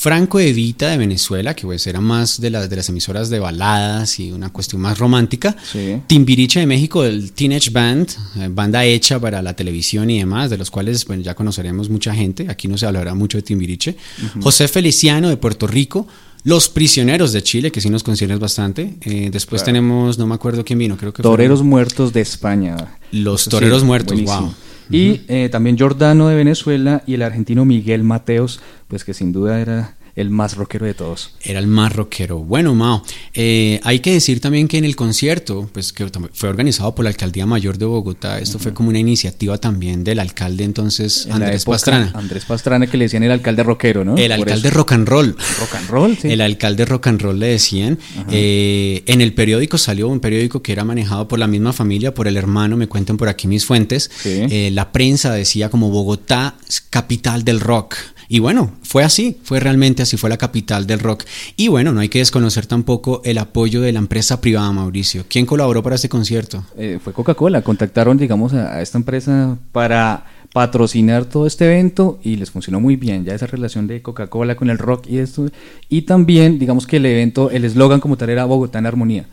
Franco 0.00 0.38
Evita 0.38 0.90
de 0.90 0.96
Venezuela, 0.96 1.54
que 1.56 1.62
pues 1.66 1.84
era 1.88 2.00
más 2.00 2.40
de 2.40 2.50
las, 2.50 2.70
de 2.70 2.76
las 2.76 2.88
emisoras 2.88 3.30
de 3.30 3.40
baladas 3.40 4.20
y 4.20 4.30
una 4.30 4.50
cuestión 4.50 4.80
más 4.80 4.96
romántica, 4.96 5.56
Sí. 5.72 6.00
Timbiriche 6.06 6.60
de 6.60 6.66
México, 6.66 7.04
el 7.04 7.32
Teenage 7.32 7.70
Band, 7.70 8.08
eh, 8.38 8.48
banda 8.48 8.84
hecha 8.84 9.18
para 9.18 9.42
la 9.42 9.54
televisión 9.56 10.08
y 10.08 10.20
demás, 10.20 10.50
de 10.50 10.56
los 10.58 10.70
cuales 10.70 11.04
bueno, 11.04 11.24
ya 11.24 11.34
conoceremos 11.34 11.90
mucha 11.90 12.14
gente, 12.14 12.46
aquí 12.48 12.68
no 12.68 12.78
se 12.78 12.86
hablará 12.86 13.14
mucho 13.14 13.38
de 13.38 13.42
Timbiriche, 13.42 13.96
José 14.40 14.68
Feliciano 14.68 15.28
de 15.30 15.36
Puerto 15.36 15.66
Rico, 15.66 16.06
Los 16.44 16.68
Prisioneros 16.68 17.32
de 17.32 17.42
Chile, 17.42 17.72
que 17.72 17.80
sí 17.80 17.90
nos 17.90 18.04
conciernes 18.04 18.38
bastante, 18.38 18.94
eh, 19.00 19.30
después 19.32 19.64
tenemos, 19.64 20.16
no 20.16 20.28
me 20.28 20.36
acuerdo 20.36 20.64
quién 20.64 20.78
vino, 20.78 20.96
creo 20.96 21.12
que 21.12 21.22
fueron- 21.24 21.32
Toreros 21.36 21.62
Muertos 21.64 22.12
de 22.12 22.20
España. 22.20 22.76
Los 23.10 23.40
Eso 23.42 23.50
Toreros 23.50 23.82
Muertos, 23.82 24.12
buenísimo. 24.12 24.40
wow. 24.42 24.54
Y 24.90 25.22
eh, 25.28 25.48
también 25.50 25.78
Jordano 25.78 26.28
de 26.28 26.36
Venezuela 26.36 27.02
y 27.06 27.14
el 27.14 27.22
argentino 27.22 27.64
Miguel 27.64 28.04
Mateos, 28.04 28.60
pues 28.88 29.04
que 29.04 29.12
sin 29.12 29.32
duda 29.32 29.60
era 29.60 29.97
el 30.18 30.30
más 30.30 30.56
rockero 30.56 30.84
de 30.84 30.94
todos. 30.94 31.30
Era 31.42 31.60
el 31.60 31.66
más 31.68 31.92
rockero. 31.92 32.38
Bueno, 32.38 32.74
Mao, 32.74 33.02
eh, 33.34 33.80
hay 33.84 34.00
que 34.00 34.12
decir 34.12 34.40
también 34.40 34.66
que 34.66 34.76
en 34.76 34.84
el 34.84 34.96
concierto, 34.96 35.70
pues 35.72 35.92
que 35.92 36.10
fue 36.32 36.48
organizado 36.48 36.94
por 36.94 37.04
la 37.04 37.10
Alcaldía 37.10 37.46
Mayor 37.46 37.78
de 37.78 37.84
Bogotá, 37.84 38.38
esto 38.40 38.58
fue 38.58 38.74
como 38.74 38.88
una 38.88 38.98
iniciativa 38.98 39.58
también 39.58 40.02
del 40.02 40.18
alcalde 40.18 40.64
entonces 40.64 41.26
En 41.26 41.34
Andrés 41.34 41.62
época, 41.62 41.74
Pastrana. 41.74 42.12
Andrés 42.14 42.44
Pastrana, 42.44 42.86
que 42.88 42.96
le 42.96 43.04
decían 43.04 43.22
el 43.22 43.30
alcalde 43.30 43.62
rockero, 43.62 44.04
¿no? 44.04 44.16
El 44.16 44.30
Por 44.32 44.40
alcalde 44.40 44.68
eso. 44.68 44.76
rock 44.76 44.92
and 44.92 45.08
roll. 45.08 45.36
Rock 45.60 45.74
and 45.76 45.88
roll, 45.88 46.18
sí. 46.20 46.28
El 46.28 46.40
alcalde 46.40 46.84
rock 46.84 47.06
and 47.06 47.22
roll 47.22 47.38
le 47.38 47.46
decían. 47.46 47.98
Eh, 48.30 49.04
en 49.06 49.20
el 49.20 49.34
periódico 49.34 49.78
salió 49.78 50.08
un 50.08 50.18
periódico 50.20 50.62
que 50.62 50.72
era 50.72 50.84
manejado 50.84 51.28
por 51.28 51.38
la 51.38 51.46
misma 51.46 51.72
familia, 51.72 52.12
por 52.12 52.26
el 52.26 52.36
hermano, 52.36 52.76
me 52.76 52.88
cuentan 52.88 53.16
por 53.16 53.28
aquí 53.28 53.46
mis 53.46 53.64
fuentes. 53.64 54.10
Sí. 54.20 54.46
Eh, 54.50 54.70
la 54.72 54.90
prensa 54.90 55.32
decía 55.32 55.70
como 55.70 55.90
Bogotá, 55.90 56.56
capital 56.90 57.44
del 57.44 57.60
rock. 57.60 57.94
Y 58.28 58.40
bueno, 58.40 58.72
fue 58.82 59.04
así, 59.04 59.38
fue 59.42 59.58
realmente 59.58 60.02
así, 60.02 60.18
fue 60.18 60.28
la 60.28 60.36
capital 60.36 60.86
del 60.86 61.00
rock. 61.00 61.24
Y 61.56 61.68
bueno, 61.68 61.92
no 61.92 62.00
hay 62.00 62.10
que 62.10 62.18
desconocer 62.18 62.66
tampoco 62.66 63.22
el 63.24 63.38
apoyo 63.38 63.80
de 63.80 63.92
la 63.92 64.00
empresa 64.00 64.40
privada, 64.42 64.70
Mauricio. 64.70 65.24
¿Quién 65.28 65.46
colaboró 65.46 65.82
para 65.82 65.96
este 65.96 66.10
concierto? 66.10 66.62
Eh, 66.76 66.98
fue 67.02 67.14
Coca-Cola. 67.14 67.62
Contactaron, 67.62 68.18
digamos, 68.18 68.52
a, 68.52 68.82
esta 68.82 68.98
empresa 68.98 69.56
para 69.72 70.26
patrocinar 70.52 71.24
todo 71.24 71.46
este 71.46 71.66
evento 71.66 72.18
y 72.22 72.36
les 72.36 72.50
funcionó 72.50 72.80
muy 72.80 72.96
bien. 72.96 73.24
Ya 73.24 73.34
esa 73.34 73.46
relación 73.46 73.86
de 73.86 74.02
Coca-Cola 74.02 74.56
con 74.56 74.68
el 74.68 74.76
rock 74.76 75.06
y 75.08 75.18
esto. 75.18 75.48
Y 75.88 76.02
también, 76.02 76.58
digamos 76.58 76.86
que 76.86 76.98
el 76.98 77.06
evento, 77.06 77.50
el 77.50 77.64
eslogan 77.64 78.00
como 78.00 78.18
tal 78.18 78.28
era 78.28 78.44
Bogotá 78.44 78.78
en 78.78 78.86
armonía. 78.86 79.26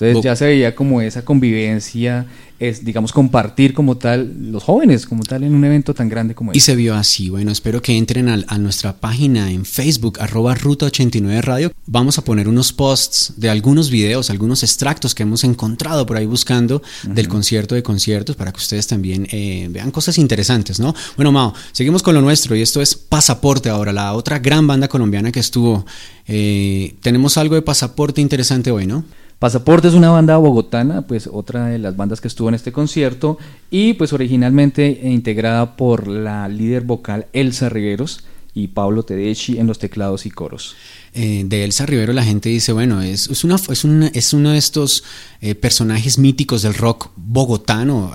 Entonces 0.00 0.14
Bo- 0.14 0.22
ya 0.22 0.36
se 0.36 0.46
veía 0.46 0.76
como 0.76 1.00
esa 1.00 1.24
convivencia, 1.24 2.26
es, 2.60 2.84
digamos, 2.84 3.12
compartir 3.12 3.72
como 3.74 3.96
tal, 3.96 4.32
los 4.52 4.62
jóvenes 4.62 5.06
como 5.06 5.22
tal 5.24 5.42
en 5.44 5.54
un 5.54 5.64
evento 5.64 5.92
tan 5.94 6.08
grande 6.08 6.34
como 6.36 6.52
Y 6.52 6.58
este. 6.58 6.72
se 6.72 6.76
vio 6.76 6.94
así. 6.94 7.30
Bueno, 7.30 7.50
espero 7.50 7.82
que 7.82 7.96
entren 7.96 8.28
al- 8.28 8.44
a, 8.48 8.58
nuestra 8.58 8.94
página 9.00 9.50
en 9.50 9.64
Facebook, 9.64 10.18
arroba 10.20 10.54
Ruta 10.54 10.86
89 10.86 11.42
Radio. 11.42 11.72
Vamos 11.86 12.16
a 12.18 12.22
poner 12.24 12.46
unos 12.48 12.72
posts 12.72 13.34
de 13.36 13.50
algunos 13.50 13.90
videos, 13.90 14.30
algunos 14.30 14.62
extractos 14.62 15.14
que 15.16 15.24
hemos 15.24 15.42
encontrado 15.44 16.06
por 16.06 16.16
ahí 16.16 16.26
buscando 16.26 16.80
del 17.04 17.26
concierto 17.28 17.74
de 17.74 17.82
conciertos 17.82 18.36
para 18.36 18.52
que 18.52 18.58
ustedes 18.58 18.86
también 18.86 19.26
eh, 19.32 19.66
vean 19.70 19.90
cosas 19.90 20.16
interesantes, 20.18 20.78
¿no? 20.78 20.94
Bueno, 21.16 21.32
Mao, 21.32 21.54
seguimos 21.72 22.02
con 22.04 22.14
lo 22.14 22.20
nuestro 22.22 22.54
y 22.56 22.62
esto 22.62 22.80
es 22.80 22.94
Pasaporte 22.94 23.68
ahora, 23.68 23.92
la 23.92 24.12
otra 24.14 24.38
gran 24.38 24.66
banda 24.66 24.86
colombiana 24.88 25.32
que 25.32 25.40
estuvo. 25.40 25.84
Eh, 26.26 26.94
tenemos 27.02 27.36
algo 27.38 27.54
de 27.54 27.62
Pasaporte 27.62 28.20
interesante 28.20 28.70
hoy, 28.70 28.86
¿no? 28.86 29.04
Pasaporte 29.38 29.86
es 29.86 29.94
una 29.94 30.10
banda 30.10 30.36
bogotana, 30.36 31.02
pues 31.02 31.28
otra 31.32 31.66
de 31.66 31.78
las 31.78 31.96
bandas 31.96 32.20
que 32.20 32.26
estuvo 32.26 32.48
en 32.48 32.56
este 32.56 32.72
concierto 32.72 33.38
y 33.70 33.94
pues 33.94 34.12
originalmente 34.12 35.06
eh, 35.06 35.10
integrada 35.10 35.76
por 35.76 36.08
la 36.08 36.48
líder 36.48 36.82
vocal 36.82 37.26
Elsa 37.32 37.68
Riveros 37.68 38.24
y 38.52 38.68
Pablo 38.68 39.04
Tedeschi 39.04 39.58
en 39.58 39.68
los 39.68 39.78
teclados 39.78 40.26
y 40.26 40.30
coros. 40.32 40.74
Eh, 41.18 41.42
de 41.46 41.64
Elsa 41.64 41.84
Rivero 41.84 42.12
la 42.12 42.22
gente 42.24 42.48
dice, 42.48 42.72
bueno, 42.72 43.02
es, 43.02 43.28
es, 43.28 43.42
una, 43.44 43.56
es, 43.56 43.84
un- 43.84 44.10
es 44.14 44.32
uno 44.32 44.50
de 44.52 44.58
estos 44.58 45.02
eh, 45.40 45.54
personajes 45.54 46.16
míticos 46.18 46.62
del 46.62 46.74
rock 46.74 47.10
bogotano. 47.16 48.12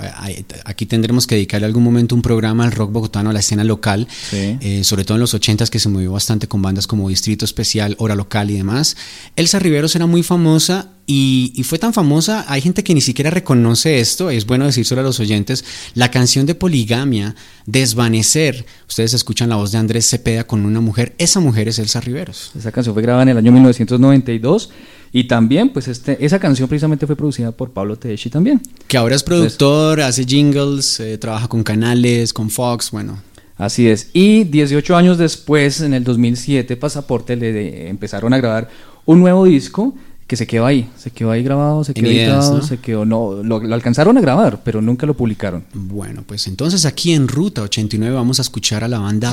Aquí 0.66 0.86
tendremos 0.86 1.28
que 1.28 1.36
dedicarle 1.36 1.66
algún 1.68 1.84
momento 1.84 2.16
un 2.16 2.22
programa 2.22 2.64
al 2.66 2.72
rock 2.72 2.92
bogotano, 2.92 3.30
a 3.30 3.34
la 3.34 3.40
escena 3.40 3.64
local, 3.64 4.08
Sí. 4.30 4.58
eh, 4.62 4.84
sobre 4.84 5.04
todo 5.06 5.16
en 5.18 5.22
los 5.22 5.34
80s 5.34 5.70
que 5.70 5.80
se 5.80 5.90
movió 5.90 6.12
bastante 6.14 6.48
con 6.48 6.62
bandas 6.62 6.88
como 6.88 7.10
Distrito 7.10 7.46
Especial, 7.46 7.96
Hora 8.00 8.16
Local 8.16 8.50
y 8.52 8.58
demás. 8.58 8.96
Elsa 9.36 9.60
Riveros 9.60 9.96
era 9.96 10.06
muy 10.06 10.24
famosa 10.24 10.90
y, 11.06 11.52
y 11.56 11.64
fue 11.64 11.80
tan 11.80 11.94
famosa, 11.94 12.46
hay 12.48 12.62
gente 12.62 12.82
que 12.84 12.94
ni 12.94 13.02
siquiera 13.02 13.30
reconoce 13.30 14.00
esto, 14.00 14.30
es 14.30 14.46
bueno 14.46 14.66
decírselo 14.66 15.02
a 15.02 15.04
los 15.04 15.20
oyentes, 15.20 15.66
la 15.96 16.10
canción 16.10 16.46
de 16.46 16.56
Poligamia, 16.56 17.36
Desvanecer, 17.66 18.66
ustedes 18.88 19.14
escuchan 19.14 19.50
la 19.50 19.58
voz 19.58 19.72
de 19.74 19.78
Andrés 19.78 20.08
Cepeda 20.10 20.46
con 20.46 20.66
una 20.66 20.80
mujer, 20.80 21.14
esa 21.18 21.42
mujer 21.42 21.68
es 21.68 21.78
Elsa 21.80 22.00
Riveros. 22.00 22.52
Esa 22.58 22.72
canción 22.72 22.93
fue 22.94 23.02
grabada 23.02 23.24
en 23.24 23.30
el 23.30 23.38
año 23.38 23.52
1992. 23.52 24.72
Y 25.12 25.26
también, 25.26 25.70
pues 25.70 25.88
este, 25.88 26.24
esa 26.26 26.40
canción 26.40 26.68
precisamente 26.68 27.06
fue 27.06 27.16
producida 27.16 27.52
por 27.52 27.72
Pablo 27.72 27.98
Tedeschi 27.98 28.30
también. 28.30 28.62
Que 28.88 28.98
ahora 28.98 29.16
es 29.16 29.22
productor, 29.22 30.02
hace 30.02 30.26
jingles, 30.26 31.00
eh, 31.00 31.18
trabaja 31.20 31.48
con 31.48 31.64
canales, 31.64 32.34
con 32.34 32.50
Fox, 32.50 32.90
bueno. 32.90 33.22
Así 33.56 33.88
es. 33.88 34.10
Y 34.14 34.46
18 34.46 34.96
años 34.96 35.20
después, 35.20 35.82
en 35.82 35.94
el 35.94 36.04
2007, 36.04 36.76
Pasaporte 36.78 37.36
le 37.36 37.90
empezaron 37.90 38.34
a 38.34 38.38
grabar 38.38 38.70
un 39.06 39.20
nuevo 39.20 39.46
disco 39.46 39.94
que 40.34 40.38
se 40.38 40.48
quedó 40.48 40.66
ahí, 40.66 40.90
se 40.98 41.12
quedó 41.12 41.30
ahí 41.30 41.44
grabado, 41.44 41.84
se 41.84 41.94
quedó 41.94 42.08
editado, 42.08 42.62
se 42.64 42.80
quedó, 42.80 43.06
no, 43.06 43.44
lo, 43.44 43.58
alcanzaron 43.72 44.18
a 44.18 44.22
grabar, 44.22 44.62
pero 44.64 44.82
nunca 44.82 45.06
lo 45.06 45.14
publicaron. 45.14 45.64
Bueno, 45.76 46.24
pues 46.26 46.48
entonces 46.48 46.88
aquí 46.88 47.14
en 47.14 47.28
Ruta 47.28 47.62
89 47.62 48.16
vamos 48.16 48.40
a 48.40 48.42
escuchar 48.42 48.84
a 48.84 48.88
la 48.88 48.98
banda 48.98 49.32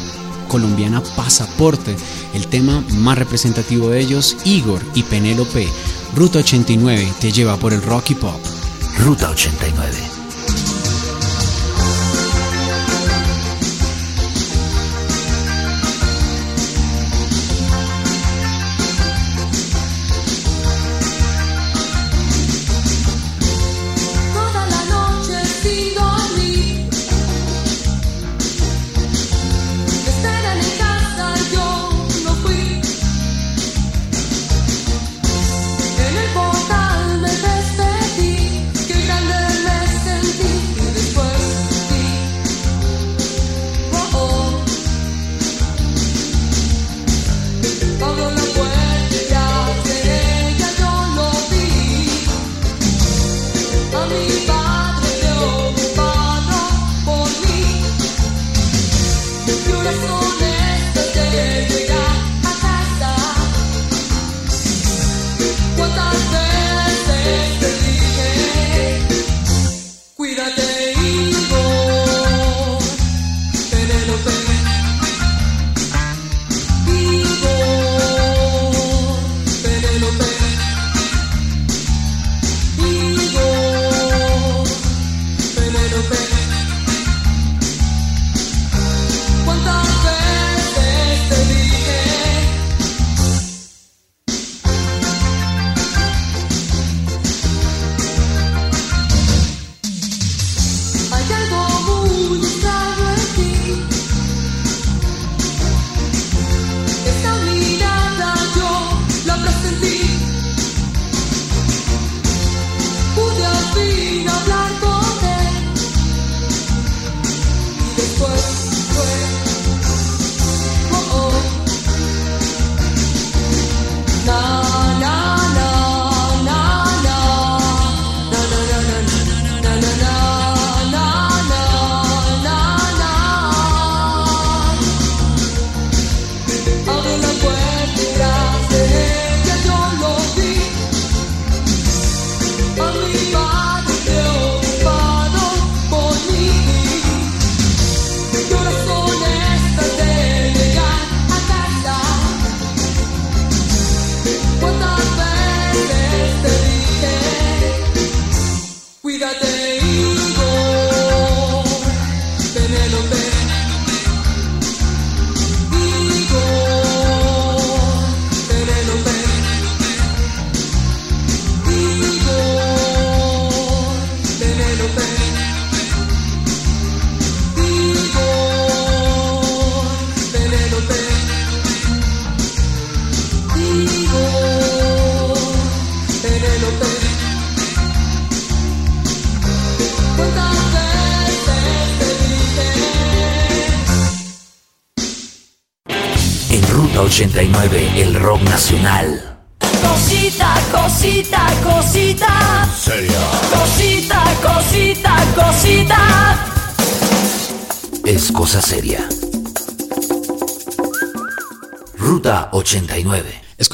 colombiana 0.49 1.03
Pasaporte, 1.17 1.97
el 2.35 2.47
tema 2.49 2.85
más 2.99 3.17
representativo 3.17 3.89
de 3.89 4.01
ellos, 4.01 4.37
Igor 4.45 4.83
y 4.95 5.03
Penélope. 5.05 5.67
Ruta 6.15 6.41
89 6.41 7.09
te 7.19 7.33
lleva 7.33 7.57
por 7.57 7.73
el 7.73 7.81
rock 7.81 8.11
y 8.11 8.15
pop. 8.17 8.37
Ruta 8.99 9.31
89. 9.31 10.20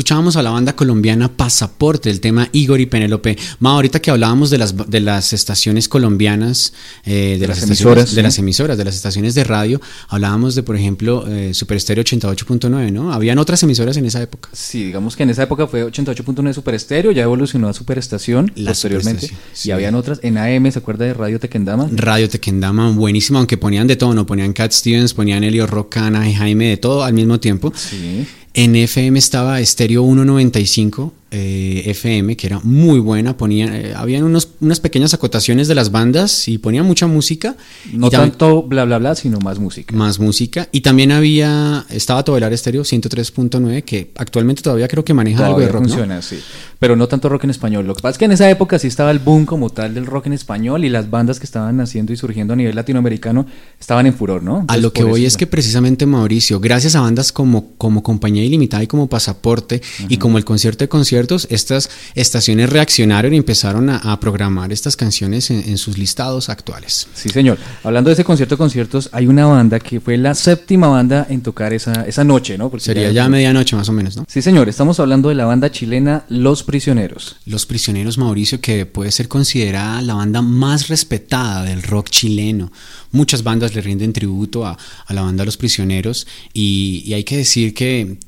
Escuchábamos 0.07 0.37
a 0.37 0.43
la 0.45 0.51
banda 0.51 0.77
colombiana 0.77 1.37
Pasaporte, 1.37 2.11
el 2.11 2.21
tema 2.21 2.49
Igor 2.53 2.81
y 2.81 2.87
Penélope. 2.87 3.37
Ma, 3.59 3.73
ahorita 3.73 3.99
que 3.99 4.13
hablábamos 4.13 4.51
de 4.51 4.59
las, 4.59 4.89
de 4.89 5.01
las 5.01 5.33
estaciones 5.33 5.89
colombianas, 5.89 6.75
eh, 7.05 7.39
de, 7.41 7.49
las, 7.49 7.65
emisoras, 7.65 8.15
de 8.15 8.23
las 8.23 8.39
emisoras, 8.39 8.79
de 8.79 8.85
las 8.85 8.95
estaciones 8.95 9.35
de 9.35 9.43
radio, 9.43 9.81
hablábamos 10.07 10.55
de, 10.55 10.63
por 10.63 10.77
ejemplo, 10.77 11.27
eh, 11.27 11.53
Super 11.55 11.79
Estéreo 11.79 12.05
88.9, 12.05 12.93
¿no? 12.93 13.13
Habían 13.13 13.39
otras 13.39 13.65
emisoras 13.65 13.97
en 13.97 14.07
esa 14.07 14.23
época. 14.23 14.49
Sí, 14.53 14.85
digamos 14.85 15.17
que 15.17 15.25
en 15.25 15.31
esa 15.31 15.43
época 15.43 15.67
fue 15.67 15.85
88.9 15.85 16.53
Super 16.53 16.77
Estéreo, 16.77 17.11
ya 17.11 17.25
evolucionó 17.25 17.69
a 17.69 17.73
Superestación 17.73 18.53
posteriormente. 18.65 19.33
Y 19.65 19.73
habían 19.73 19.97
otras, 19.97 20.21
en 20.23 20.39
AM, 20.39 20.71
¿se 20.71 20.79
acuerda 20.79 21.05
de 21.05 21.15
Radio 21.15 21.41
Tequendama? 21.41 21.89
Radio 21.91 22.29
Tequendama, 22.29 22.93
buenísimo, 22.93 23.39
aunque 23.39 23.57
ponían 23.57 23.89
de 23.89 23.97
todo, 23.97 24.15
¿no? 24.15 24.25
Ponían 24.25 24.53
Cat 24.53 24.71
Stevens, 24.71 25.15
ponían 25.15 25.43
Elio 25.43 25.67
Rocana 25.67 26.31
y 26.31 26.35
Jaime, 26.35 26.69
de 26.69 26.77
todo 26.77 27.03
al 27.03 27.13
mismo 27.13 27.41
tiempo. 27.41 27.73
Sí. 27.75 28.25
En 28.59 28.75
FM 28.75 29.19
estaba 29.19 29.61
Estéreo 29.61 30.03
195 30.03 31.13
eh, 31.31 31.83
FM, 31.87 32.37
que 32.37 32.47
era 32.47 32.61
muy 32.63 33.01
buena. 33.01 33.37
Ponían, 33.37 33.75
eh, 33.75 33.93
habían 33.97 34.23
unos, 34.23 34.51
unas 34.61 34.81
pequeñas 34.81 35.13
acotaciones 35.13 35.67
de 35.67 35.75
las 35.75 35.91
bandas 35.91 36.47
y 36.49 36.59
ponían 36.59 36.87
mucha 36.87 37.07
música. 37.07 37.57
No 37.93 38.11
tanto 38.11 38.63
bla 38.63 38.85
bla 38.85 38.99
bla, 38.99 39.15
sino 39.15 39.39
más 39.41 39.59
música. 39.59 39.95
Más 39.95 40.21
música. 40.21 40.69
Y 40.73 40.83
también 40.83 41.13
había, 41.13 41.85
estaba 41.91 42.23
Tobelar 42.23 42.53
Estéreo 42.53 42.83
103.9, 42.83 43.83
que 43.83 44.11
actualmente 44.17 44.63
todavía 44.63 44.87
creo 44.89 45.05
que 45.05 45.15
maneja 45.15 45.47
algo 45.47 45.61
de 45.61 45.67
rock, 45.67 45.83
¿no? 45.83 45.89
funciona, 45.89 46.23
sí. 46.23 46.39
Pero 46.79 46.95
no 46.95 47.09
tanto 47.09 47.29
rock 47.29 47.45
en 47.45 47.51
español. 47.51 47.87
Lo 47.87 47.95
que 47.95 48.03
pasa 48.03 48.13
es 48.13 48.19
que 48.19 48.27
en 48.27 48.33
esa 48.33 48.49
época 48.51 48.79
sí 48.79 48.87
estaba 48.87 49.11
el 49.11 49.19
boom 49.19 49.47
como 49.47 49.71
tal 49.71 49.95
del 49.95 50.07
rock 50.07 50.27
en 50.27 50.33
español 50.33 50.85
y 50.85 50.91
las 50.91 51.11
bandas 51.11 51.41
que 51.41 51.47
estaban 51.47 51.77
naciendo 51.77 52.13
y 52.13 52.17
surgiendo 52.17 52.53
a 52.53 52.57
nivel 52.57 52.77
latinoamericano 52.77 53.47
estaban 53.81 54.07
en 54.07 54.15
furor, 54.15 54.43
¿no? 54.43 54.65
A 54.69 54.77
lo 54.77 54.93
que 54.93 55.03
voy 55.03 55.21
eso 55.21 55.29
es 55.29 55.37
que 55.37 55.47
precisamente 55.47 56.07
Mauricio, 56.07 56.61
gracias 56.61 56.95
a 56.95 57.01
bandas 57.01 57.33
como, 57.33 57.73
como 57.79 58.03
Compañía 58.03 58.45
Ilimitada 58.45 58.83
y 58.83 58.87
como 58.87 59.09
Pasaporte 59.09 59.83
y 60.09 60.19
como 60.19 60.39
el 60.39 60.45
concierto 60.45 60.85
de 60.85 60.89
conciertos, 61.17 61.47
estas 61.51 61.89
estaciones 62.15 62.69
reaccionaron 62.69 63.33
y 63.33 63.39
empezaron 63.39 63.89
a, 63.89 63.97
a 63.97 64.21
programar 64.21 64.71
estas 64.71 64.97
canciones 64.97 65.51
en, 65.51 65.63
en 65.67 65.79
sus 65.79 65.97
listados 65.97 66.51
actuales. 66.51 67.09
Sí, 67.15 67.31
señor. 67.31 67.59
Hablando 67.83 68.11
de 68.11 68.15
ese 68.15 68.25
concierto 68.25 68.57
de 68.57 68.59
conciertos, 68.59 69.09
hay 69.13 69.27
una 69.27 69.47
banda 69.47 69.79
que 69.79 69.99
fue 69.99 70.19
la 70.19 70.35
séptima 70.35 70.89
banda 70.89 71.27
en 71.31 71.41
tocar 71.41 71.73
esa, 71.73 72.05
esa 72.07 72.23
noche, 72.23 72.59
¿no? 72.59 72.69
Porque 72.69 72.85
Sería 72.85 73.11
ya 73.13 73.29
medianoche 73.29 73.77
más 73.77 73.89
o 73.89 73.93
menos, 73.93 74.17
¿no? 74.17 74.25
Sí, 74.29 74.43
señor. 74.43 74.69
Estamos 74.69 75.01
hablando 75.01 75.31
de 75.31 75.37
la 75.37 75.47
banda 75.47 75.71
chilena 75.71 76.25
Los 76.29 76.63
Prisioneros. 76.63 77.37
Los 77.47 77.65
Prisioneros 77.65 78.19
Mauricio, 78.19 78.61
que 78.61 78.85
puede 78.85 79.11
ser 79.11 79.29
considerada 79.29 80.03
la 80.03 80.15
banda 80.15 80.43
más 80.43 80.89
respetada 80.89 81.63
del 81.63 81.83
rock 81.83 82.11
chileno. 82.11 82.71
Muchas 83.13 83.43
bandas 83.43 83.75
le 83.75 83.81
rinden 83.81 84.13
tributo 84.13 84.67
a, 84.67 84.77
a 85.07 85.15
la 85.15 85.23
banda 85.23 85.47
Los 85.47 85.57
Prisioneros 85.57 86.27
y, 86.53 87.03
y 87.07 87.15
hay 87.15 87.25
que 87.25 87.39
decir 87.39 87.73
que 87.73 88.19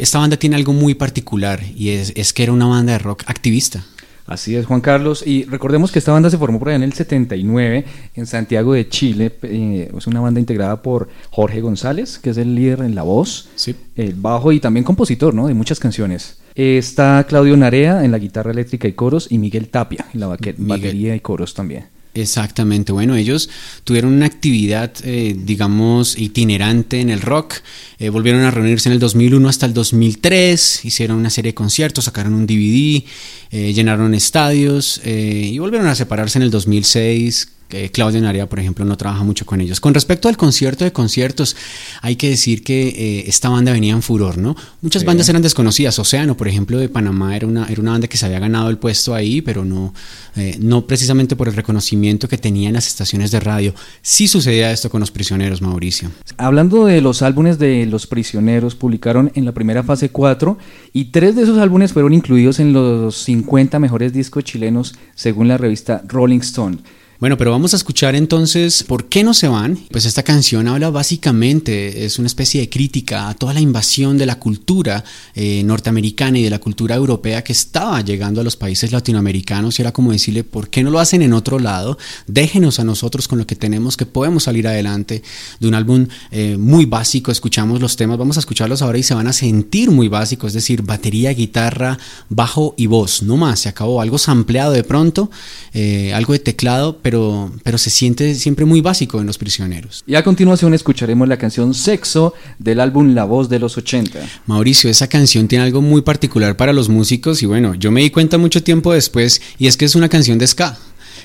esta 0.00 0.18
banda 0.18 0.36
tiene 0.36 0.56
algo 0.56 0.72
muy 0.72 0.94
particular 0.94 1.60
y 1.76 1.90
es, 1.90 2.12
es 2.16 2.32
que 2.32 2.42
era 2.42 2.52
una 2.52 2.66
banda 2.66 2.92
de 2.92 2.98
rock 2.98 3.24
activista. 3.26 3.84
Así 4.26 4.54
es, 4.54 4.64
Juan 4.66 4.80
Carlos. 4.80 5.24
Y 5.26 5.44
recordemos 5.46 5.90
que 5.90 5.98
esta 5.98 6.12
banda 6.12 6.30
se 6.30 6.38
formó 6.38 6.60
por 6.60 6.68
allá 6.68 6.76
en 6.76 6.84
el 6.84 6.92
79 6.92 7.84
en 8.14 8.26
Santiago 8.26 8.74
de 8.74 8.88
Chile. 8.88 9.32
Eh, 9.42 9.90
es 9.96 10.06
una 10.06 10.20
banda 10.20 10.38
integrada 10.38 10.82
por 10.82 11.08
Jorge 11.30 11.60
González, 11.60 12.18
que 12.20 12.30
es 12.30 12.36
el 12.36 12.54
líder 12.54 12.80
en 12.82 12.94
la 12.94 13.02
voz, 13.02 13.48
Sí. 13.56 13.74
el 13.96 14.14
bajo 14.14 14.52
y 14.52 14.60
también 14.60 14.84
compositor 14.84 15.34
¿no? 15.34 15.48
de 15.48 15.54
muchas 15.54 15.80
canciones. 15.80 16.38
Eh, 16.54 16.78
está 16.78 17.24
Claudio 17.28 17.56
Narea 17.56 18.04
en 18.04 18.12
la 18.12 18.18
guitarra 18.18 18.52
eléctrica 18.52 18.86
y 18.86 18.92
coros 18.92 19.26
y 19.30 19.38
Miguel 19.38 19.68
Tapia 19.68 20.06
en 20.14 20.20
la 20.20 20.28
Miguel. 20.28 20.54
batería 20.58 21.16
y 21.16 21.20
coros 21.20 21.52
también. 21.54 21.86
Exactamente, 22.12 22.90
bueno, 22.90 23.14
ellos 23.14 23.48
tuvieron 23.84 24.12
una 24.12 24.26
actividad, 24.26 24.92
eh, 25.04 25.36
digamos, 25.38 26.18
itinerante 26.18 27.00
en 27.00 27.08
el 27.08 27.20
rock, 27.20 27.54
eh, 28.00 28.08
volvieron 28.08 28.42
a 28.42 28.50
reunirse 28.50 28.88
en 28.88 28.94
el 28.94 28.98
2001 28.98 29.48
hasta 29.48 29.66
el 29.66 29.74
2003, 29.74 30.84
hicieron 30.84 31.18
una 31.18 31.30
serie 31.30 31.52
de 31.52 31.54
conciertos, 31.54 32.06
sacaron 32.06 32.34
un 32.34 32.46
DVD, 32.48 33.04
eh, 33.52 33.72
llenaron 33.72 34.14
estadios 34.14 35.00
eh, 35.04 35.50
y 35.52 35.58
volvieron 35.58 35.86
a 35.86 35.94
separarse 35.94 36.38
en 36.38 36.42
el 36.42 36.50
2006. 36.50 37.59
Eh, 37.72 37.90
Claudio 37.90 38.20
Narea, 38.20 38.48
por 38.48 38.58
ejemplo, 38.60 38.84
no 38.84 38.96
trabaja 38.96 39.22
mucho 39.24 39.44
con 39.46 39.60
ellos. 39.60 39.80
Con 39.80 39.94
respecto 39.94 40.28
al 40.28 40.36
concierto 40.36 40.84
de 40.84 40.92
conciertos, 40.92 41.56
hay 42.02 42.16
que 42.16 42.28
decir 42.30 42.62
que 42.62 42.88
eh, 42.88 43.24
esta 43.26 43.48
banda 43.48 43.72
venía 43.72 43.92
en 43.92 44.02
furor, 44.02 44.38
¿no? 44.38 44.56
Muchas 44.82 45.02
Sí. 45.02 45.06
bandas 45.06 45.28
eran 45.28 45.42
desconocidas. 45.42 45.98
Océano, 45.98 46.36
por 46.36 46.48
ejemplo, 46.48 46.78
de 46.78 46.88
Panamá, 46.88 47.36
era 47.36 47.46
una, 47.46 47.66
era 47.66 47.80
una 47.80 47.92
banda 47.92 48.08
que 48.08 48.16
se 48.16 48.26
había 48.26 48.38
ganado 48.38 48.70
el 48.70 48.78
puesto 48.78 49.14
ahí, 49.14 49.40
pero 49.40 49.64
no, 49.64 49.94
eh, 50.36 50.56
no 50.60 50.86
precisamente 50.86 51.36
por 51.36 51.48
el 51.48 51.54
reconocimiento 51.54 52.28
que 52.28 52.38
tenían 52.38 52.72
las 52.74 52.86
estaciones 52.86 53.30
de 53.30 53.40
radio. 53.40 53.74
Sí 54.02 54.28
sucedía 54.28 54.70
esto 54.72 54.90
con 54.90 55.00
los 55.00 55.10
prisioneros, 55.10 55.62
Mauricio. 55.62 56.10
Hablando 56.36 56.86
de 56.86 57.00
los 57.00 57.22
álbumes 57.22 57.58
de 57.58 57.86
Los 57.86 58.06
Prisioneros, 58.06 58.74
publicaron 58.74 59.30
en 59.34 59.44
la 59.44 59.52
primera 59.52 59.82
fase 59.82 60.10
4 60.10 60.58
y 60.92 61.06
tres 61.06 61.36
de 61.36 61.42
esos 61.42 61.58
álbumes 61.58 61.92
fueron 61.92 62.14
incluidos 62.14 62.60
en 62.60 62.72
los 62.72 63.16
50 63.16 63.78
mejores 63.78 64.12
discos 64.12 64.44
chilenos 64.44 64.94
según 65.14 65.48
la 65.48 65.56
revista 65.58 66.02
Rolling 66.06 66.40
Stone. 66.40 66.78
Bueno, 67.20 67.36
pero 67.36 67.50
vamos 67.50 67.74
a 67.74 67.76
escuchar 67.76 68.14
entonces 68.14 68.82
¿Por 68.82 69.10
qué 69.10 69.22
no 69.22 69.34
se 69.34 69.46
van? 69.46 69.78
Pues 69.90 70.06
esta 70.06 70.22
canción 70.22 70.66
habla 70.68 70.88
básicamente, 70.88 72.06
es 72.06 72.18
una 72.18 72.26
especie 72.26 72.62
de 72.62 72.70
crítica 72.70 73.28
a 73.28 73.34
toda 73.34 73.52
la 73.52 73.60
invasión 73.60 74.16
de 74.16 74.24
la 74.24 74.38
cultura 74.38 75.04
eh, 75.34 75.62
norteamericana 75.62 76.38
y 76.38 76.42
de 76.42 76.48
la 76.48 76.60
cultura 76.60 76.94
europea 76.94 77.44
que 77.44 77.52
estaba 77.52 78.00
llegando 78.00 78.40
a 78.40 78.44
los 78.44 78.56
países 78.56 78.90
latinoamericanos 78.90 79.78
y 79.78 79.82
era 79.82 79.92
como 79.92 80.12
decirle, 80.12 80.44
¿por 80.44 80.70
qué 80.70 80.82
no 80.82 80.90
lo 80.90 80.98
hacen 80.98 81.20
en 81.20 81.34
otro 81.34 81.58
lado? 81.58 81.98
Déjenos 82.26 82.80
a 82.80 82.84
nosotros 82.84 83.28
con 83.28 83.38
lo 83.38 83.46
que 83.46 83.54
tenemos 83.54 83.98
que 83.98 84.06
podemos 84.06 84.44
salir 84.44 84.66
adelante 84.66 85.22
de 85.58 85.68
un 85.68 85.74
álbum 85.74 86.06
eh, 86.30 86.56
muy 86.58 86.86
básico, 86.86 87.30
escuchamos 87.30 87.82
los 87.82 87.96
temas, 87.96 88.16
vamos 88.16 88.38
a 88.38 88.40
escucharlos 88.40 88.80
ahora 88.80 88.96
y 88.96 89.02
se 89.02 89.12
van 89.12 89.26
a 89.26 89.34
sentir 89.34 89.90
muy 89.90 90.08
básicos, 90.08 90.48
es 90.48 90.54
decir, 90.54 90.82
batería, 90.82 91.34
guitarra, 91.34 91.98
bajo 92.30 92.74
y 92.78 92.86
voz, 92.86 93.22
no 93.22 93.36
más, 93.36 93.60
se 93.60 93.68
acabó, 93.68 94.00
algo 94.00 94.16
sampleado 94.16 94.72
de 94.72 94.84
pronto, 94.84 95.30
eh, 95.74 96.14
algo 96.14 96.32
de 96.32 96.38
teclado, 96.38 96.98
pero, 97.02 97.09
pero 97.10 97.78
se 97.78 97.90
siente 97.90 98.34
siempre 98.34 98.64
muy 98.64 98.80
básico 98.80 99.20
en 99.20 99.26
los 99.26 99.38
prisioneros. 99.38 100.04
Y 100.06 100.14
a 100.14 100.22
continuación 100.22 100.74
escucharemos 100.74 101.26
la 101.28 101.36
canción 101.36 101.74
Sexo 101.74 102.34
del 102.58 102.80
álbum 102.80 103.14
La 103.14 103.24
Voz 103.24 103.48
de 103.48 103.58
los 103.58 103.76
80. 103.76 104.20
Mauricio, 104.46 104.90
esa 104.90 105.08
canción 105.08 105.48
tiene 105.48 105.64
algo 105.64 105.80
muy 105.80 106.02
particular 106.02 106.56
para 106.56 106.72
los 106.72 106.88
músicos 106.88 107.42
y 107.42 107.46
bueno, 107.46 107.74
yo 107.74 107.90
me 107.90 108.02
di 108.02 108.10
cuenta 108.10 108.38
mucho 108.38 108.62
tiempo 108.62 108.92
después 108.92 109.40
y 109.58 109.66
es 109.66 109.76
que 109.76 109.84
es 109.84 109.94
una 109.94 110.08
canción 110.08 110.38
de 110.38 110.46
ska. 110.46 110.78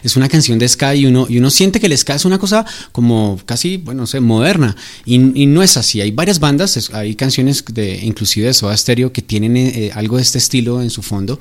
Es 0.06 0.16
una 0.16 0.30
canción 0.30 0.60
de 0.60 0.68
ska 0.68 0.94
y 0.94 1.08
uno, 1.08 1.26
y 1.28 1.40
uno 1.40 1.50
siente 1.50 1.80
que 1.80 1.88
el 1.88 1.98
ska 1.98 2.14
es 2.14 2.26
una 2.26 2.38
cosa 2.38 2.64
como 2.92 3.40
casi, 3.44 3.78
bueno, 3.78 4.02
no 4.02 4.08
sé, 4.08 4.20
moderna. 4.20 4.76
Y, 5.04 5.18
no 5.18 5.64
es 5.64 5.78
así. 5.78 6.00
Hay 6.00 6.12
varias 6.12 6.40
bandas, 6.40 6.92
hay 6.94 7.16
canciones 7.16 7.66
de, 7.74 7.98
inclusive 8.04 8.46
de 8.46 8.54
Soda 8.54 8.78
Stereo 8.78 9.12
que 9.12 9.24
tienen 9.24 9.58
eh, 9.58 9.90
algo 9.96 10.18
de 10.18 10.22
este 10.22 10.38
estilo 10.38 10.84
en 10.84 10.92
su 10.92 11.02
fondo. 11.02 11.40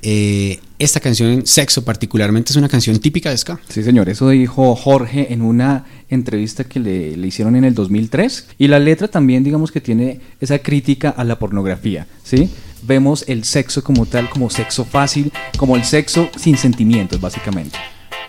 Eh, 0.00 0.60
esta 0.78 0.98
canción, 0.98 1.46
Sexo 1.46 1.84
particularmente, 1.84 2.52
es 2.52 2.56
una 2.56 2.70
canción 2.70 2.98
típica 3.00 3.28
de 3.28 3.36
ska. 3.36 3.60
Sí, 3.68 3.82
señor, 3.82 4.08
eso 4.08 4.30
dijo 4.30 4.74
Jorge 4.76 5.34
en 5.34 5.42
una 5.42 5.84
entrevista 6.08 6.64
que 6.64 6.80
le, 6.80 7.18
le 7.18 7.26
hicieron 7.26 7.54
en 7.54 7.64
el 7.64 7.74
2003. 7.74 8.46
Y 8.56 8.68
la 8.68 8.78
letra 8.78 9.08
también, 9.08 9.44
digamos 9.44 9.70
que 9.70 9.82
tiene 9.82 10.20
esa 10.40 10.58
crítica 10.60 11.10
a 11.10 11.22
la 11.22 11.38
pornografía, 11.38 12.06
¿sí? 12.24 12.48
Vemos 12.82 13.24
el 13.28 13.44
sexo 13.44 13.84
como 13.84 14.06
tal, 14.06 14.30
como 14.30 14.48
sexo 14.48 14.86
fácil, 14.86 15.30
como 15.58 15.76
el 15.76 15.84
sexo 15.84 16.30
sin 16.38 16.56
sentimientos, 16.56 17.20
básicamente. 17.20 17.76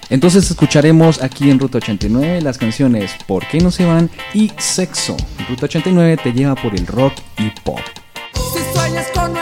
Entonces 0.09 0.49
escucharemos 0.49 1.21
aquí 1.21 1.49
en 1.49 1.59
Ruta 1.59 1.79
89 1.79 2.41
las 2.41 2.57
canciones 2.57 3.11
¿Por 3.27 3.45
qué 3.47 3.59
no 3.59 3.71
se 3.71 3.85
van? 3.85 4.09
y 4.33 4.51
Sexo. 4.57 5.17
Ruta 5.49 5.65
89 5.65 6.17
te 6.23 6.33
lleva 6.33 6.55
por 6.55 6.73
el 6.75 6.87
rock 6.87 7.13
y 7.37 7.49
pop. 7.61 7.79
Si 8.33 8.59
sueñas 8.77 9.07
con 9.13 9.35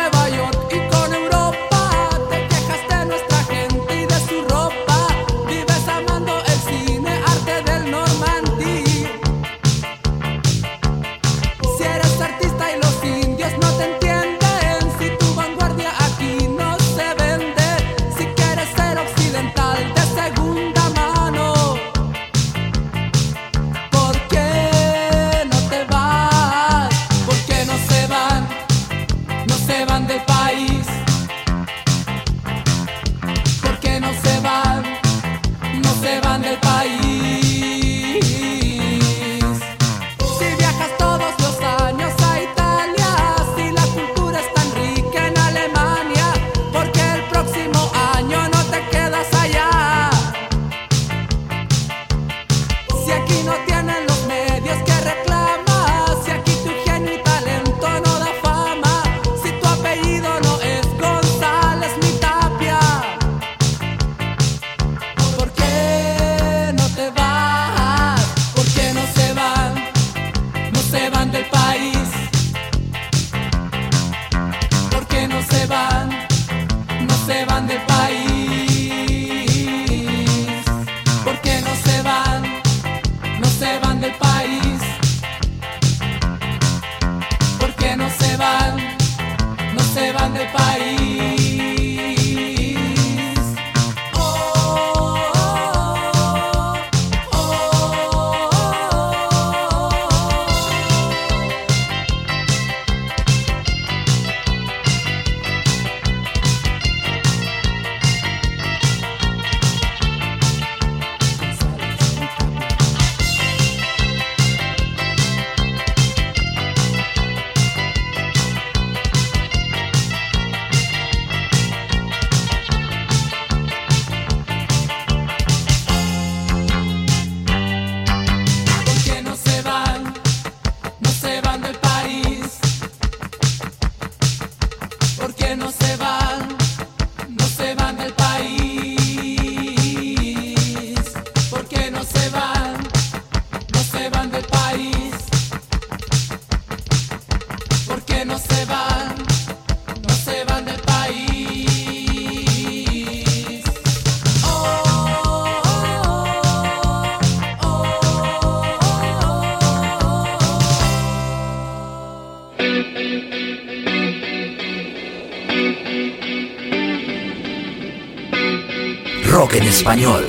español. 169.75 170.25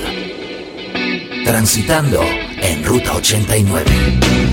Transitando 1.45 2.21
en 2.61 2.83
Ruta 2.83 3.15
89. 3.15 4.46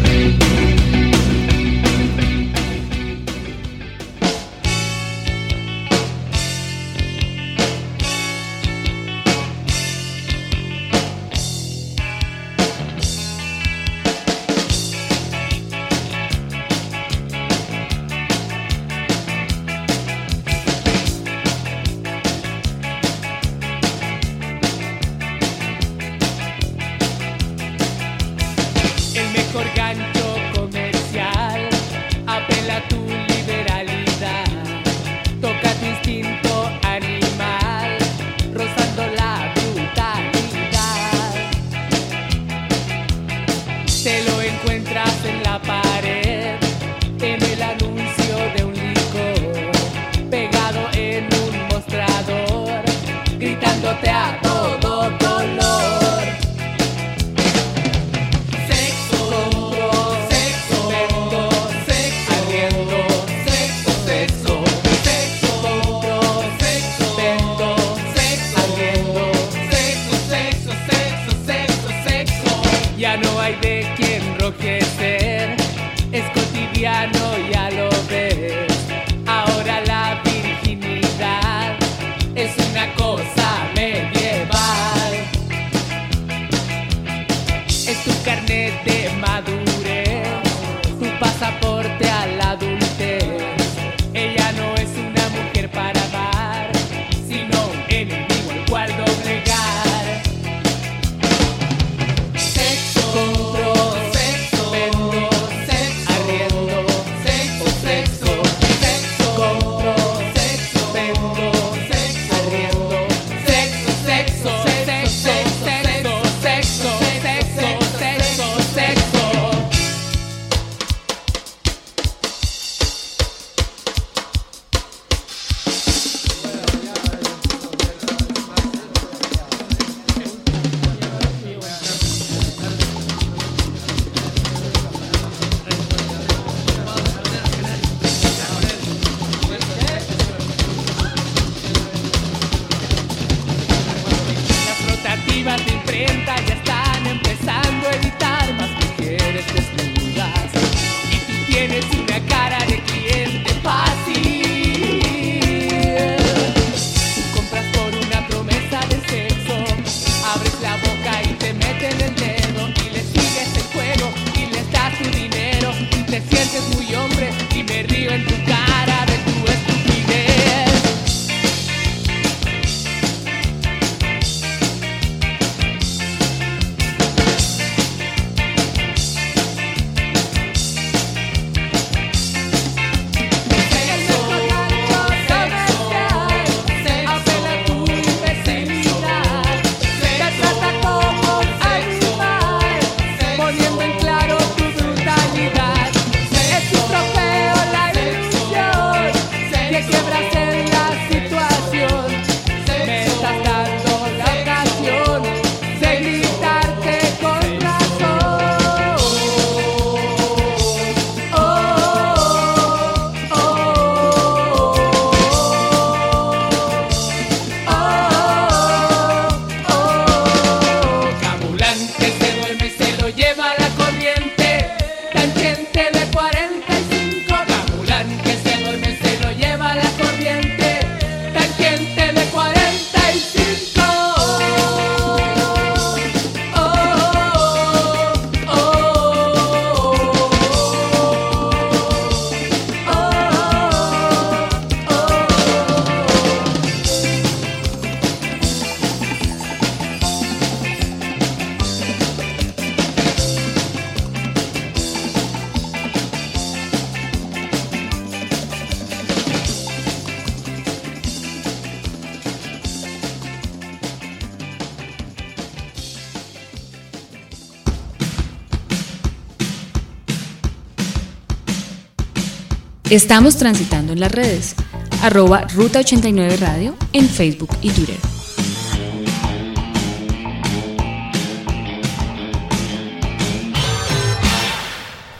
Estamos 272.95 273.36
transitando 273.36 273.92
en 273.92 273.99
las 273.99 274.12
redes, 274.12 274.55
arroba 275.03 275.49
Ruta 275.53 275.80
89 275.80 276.36
Radio 276.36 276.76
en 276.92 277.09
Facebook 277.09 277.51
y 277.61 277.70
Twitter. 277.70 277.97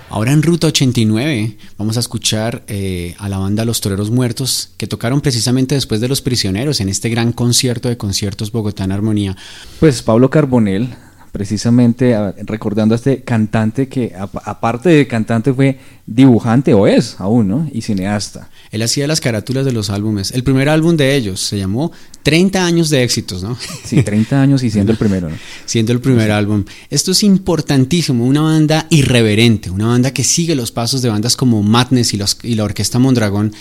Ahora 0.09 0.31
en 0.31 0.45
Ruta 0.45 0.68
89 0.68 1.59
vamos 1.77 1.97
a 1.97 2.01
escuchar 2.01 2.62
eh, 2.68 3.16
a 3.18 3.29
la 3.29 3.39
banda 3.39 3.64
Los 3.64 3.81
Toreros 3.81 4.12
Muertos 4.12 4.70
que 4.77 4.87
tocaron 4.87 5.20
precisamente 5.20 5.75
después 5.75 6.01
de 6.01 6.07
Los 6.07 6.22
Prisioneros 6.22 6.81
en 6.81 6.89
este 6.89 7.09
gran 7.09 7.33
concierto 7.33 7.89
de 7.89 7.97
conciertos 7.97 8.53
Bogotá 8.53 8.85
en 8.85 8.93
Armonía. 8.93 9.37
Pues 9.81 10.01
Pablo 10.03 10.31
Carbonel 10.31 10.95
precisamente 11.35 12.14
recordando 12.45 12.95
a 12.95 12.97
este 12.97 13.22
cantante 13.24 13.89
que 13.89 14.12
aparte 14.45 14.89
de 14.89 15.09
cantante 15.09 15.53
fue 15.53 15.80
dibujante 16.07 16.72
o 16.74 16.87
es 16.87 17.16
aún, 17.18 17.49
¿no? 17.49 17.68
Y 17.72 17.82
cineasta. 17.82 18.51
Él 18.70 18.82
hacía 18.82 19.09
las 19.09 19.20
carátulas 19.20 19.64
de 19.64 19.72
los 19.72 19.91
álbumes. 19.91 20.30
El 20.30 20.45
primer 20.45 20.68
álbum 20.68 20.97
de 20.97 21.16
ellos 21.16 21.41
se 21.41 21.59
llamó 21.59 21.91
30 22.22 22.64
años 22.64 22.89
de 22.89 23.03
éxitos, 23.03 23.43
¿no? 23.43 23.59
Sí, 23.85 24.05
30 24.05 24.41
años 24.41 24.62
y 24.62 24.70
siendo 24.70 24.93
el 24.93 24.99
primero, 24.99 25.28
¿no? 25.28 25.35
Siendo 25.66 25.91
el 25.93 26.01
primer 26.01 26.30
álbum. 26.30 26.64
Esto 26.89 27.11
es 27.11 27.24
importantísimo, 27.24 28.24
una 28.24 28.43
banda 28.43 28.87
irreverente, 28.91 29.70
una 29.70 29.89
banda 29.89 30.12
que 30.12 30.22
sigue 30.22 30.55
los 30.55 30.70
pasos 30.70 31.03
de 31.03 31.09
bandas 31.09 31.35
como 31.37 31.64
Madness 31.64 32.14
y, 32.14 32.16
los- 32.16 32.39
y 32.45 32.55
la 32.55 32.62
Orquesta 32.62 33.01
Mondragón. 33.01 33.53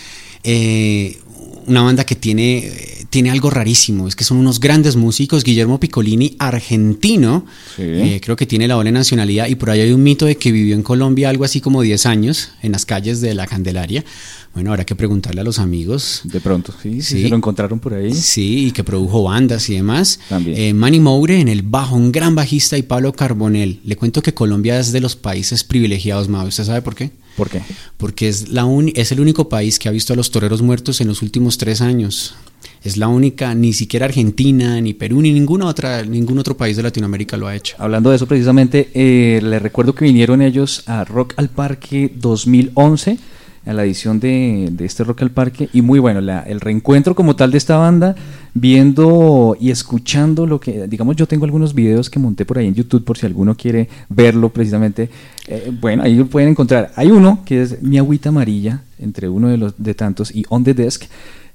Eh, 0.44 1.18
una 1.66 1.82
banda 1.82 2.04
que 2.06 2.16
tiene, 2.16 2.58
eh, 2.68 3.03
tiene 3.14 3.30
algo 3.30 3.52
rarísimo, 3.52 4.08
es 4.08 4.16
que 4.16 4.24
son 4.24 4.38
unos 4.38 4.60
grandes 4.60 4.96
músicos. 4.96 5.44
Guillermo 5.44 5.80
Piccolini, 5.80 6.36
argentino, 6.40 7.46
Sí. 7.76 7.84
eh, 7.84 8.20
creo 8.24 8.36
que 8.36 8.48
tiene 8.48 8.68
la 8.68 8.74
doble 8.74 8.92
nacionalidad 8.92 9.48
y 9.48 9.54
por 9.56 9.70
ahí 9.70 9.82
hay 9.82 9.92
un 9.92 10.02
mito 10.02 10.26
de 10.26 10.36
que 10.36 10.52
vivió 10.52 10.74
en 10.76 10.82
Colombia 10.82 11.30
algo 11.30 11.44
así 11.44 11.62
como 11.62 11.84
10 11.84 12.08
años 12.08 12.50
en 12.64 12.72
las 12.72 12.88
calles 12.88 13.22
de 13.22 13.36
la 13.36 13.46
Candelaria. 13.46 14.04
Bueno, 14.56 14.72
habrá 14.72 14.84
que 14.84 14.96
preguntarle 14.96 15.42
a 15.42 15.44
los 15.44 15.60
amigos. 15.60 16.22
De 16.24 16.40
pronto, 16.42 16.74
sí, 16.82 17.02
sí, 17.04 17.22
se 17.24 17.30
lo 17.30 17.36
encontraron 17.36 17.80
por 17.80 17.94
ahí. 17.94 18.14
Sí, 18.16 18.68
y 18.68 18.72
que 18.72 18.84
produjo 18.84 19.22
bandas 19.24 19.70
y 19.70 19.76
demás. 19.76 20.20
También. 20.28 20.58
Eh, 20.58 20.74
Manny 20.74 21.00
Moure 21.00 21.40
en 21.40 21.48
el 21.50 21.62
bajo, 21.62 21.96
un 21.96 22.12
gran 22.12 22.34
bajista, 22.34 22.78
y 22.78 22.82
Pablo 22.84 23.14
Carbonell. 23.14 23.80
Le 23.86 23.96
cuento 23.96 24.22
que 24.24 24.34
Colombia 24.34 24.80
es 24.80 24.92
de 24.92 25.02
los 25.02 25.16
países 25.16 25.64
privilegiados, 25.64 26.30
Mau. 26.30 26.48
¿Usted 26.48 26.64
sabe 26.66 26.82
por 26.82 26.96
qué? 26.96 27.12
¿Por 27.38 27.50
qué? 27.50 27.62
Porque 27.98 28.28
es, 28.28 28.50
la 28.50 28.66
uni- 28.66 28.94
es 28.96 29.12
el 29.12 29.20
único 29.20 29.50
país 29.50 29.78
que 29.80 29.88
ha 29.90 29.92
visto 29.92 30.14
a 30.14 30.16
los 30.16 30.30
toreros 30.32 30.62
muertos 30.62 31.02
en 31.02 31.08
los 31.08 31.22
últimos 31.24 31.58
tres 31.58 31.82
años. 31.82 32.36
Es 32.84 32.98
la 32.98 33.08
única, 33.08 33.56
ni 33.56 33.72
siquiera 33.74 34.06
Argentina, 34.06 34.80
ni 34.82 34.94
Perú, 34.94 35.22
ni 35.22 35.32
ninguna 35.32 35.68
otra, 35.68 36.04
ningún 36.04 36.38
otro 36.40 36.58
país 36.58 36.76
de 36.76 36.84
Latinoamérica 36.84 37.38
lo 37.38 37.48
ha 37.48 37.56
hecho. 37.56 37.76
Hablando 37.80 38.10
de 38.10 38.18
eso 38.18 38.28
precisamente, 38.28 38.90
eh, 38.94 39.40
les 39.42 39.62
recuerdo 39.62 39.96
que 39.96 40.06
vinieron 40.06 40.42
ellos 40.42 40.84
a 40.86 41.06
Rock 41.06 41.34
al 41.38 41.50
Parque 41.50 42.12
2011, 42.14 43.18
a 43.66 43.72
la 43.72 43.86
edición 43.86 44.20
de, 44.20 44.74
este 44.80 45.06
Rock 45.06 45.22
al 45.22 45.32
Parque, 45.32 45.70
y 45.72 45.82
muy 45.82 46.00
bueno, 46.00 46.20
el 46.20 46.60
reencuentro 46.60 47.16
como 47.16 47.38
tal 47.38 47.52
de 47.52 47.58
esta 47.58 47.78
banda, 47.78 48.16
viendo 48.54 49.56
y 49.60 49.72
escuchando 49.72 50.46
lo 50.46 50.60
que, 50.60 50.88
digamos, 50.88 51.16
yo 51.16 51.26
tengo 51.26 51.46
algunos 51.46 51.74
videos 51.74 52.10
que 52.10 52.20
monté 52.20 52.46
por 52.46 52.58
ahí 52.58 52.68
en 52.68 52.76
YouTube 52.76 53.06
por 53.06 53.18
si 53.18 53.26
alguno 53.26 53.56
quiere 53.56 53.88
verlo 54.10 54.50
precisamente. 54.50 55.10
Eh, 55.48 55.72
bueno, 55.80 56.04
ahí 56.04 56.16
lo 56.16 56.26
pueden 56.26 56.50
encontrar. 56.50 56.92
Hay 56.98 57.12
uno 57.12 57.40
que 57.46 57.62
es 57.62 57.82
Mi 57.82 57.98
Agüita 57.98 58.30
Amarilla, 58.30 58.82
entre 59.00 59.30
uno 59.30 59.48
de 59.48 59.58
los 59.58 59.74
de 59.78 59.94
tantos, 59.94 60.36
y 60.36 60.44
On 60.50 60.66
the 60.66 60.74
Desk 60.74 61.06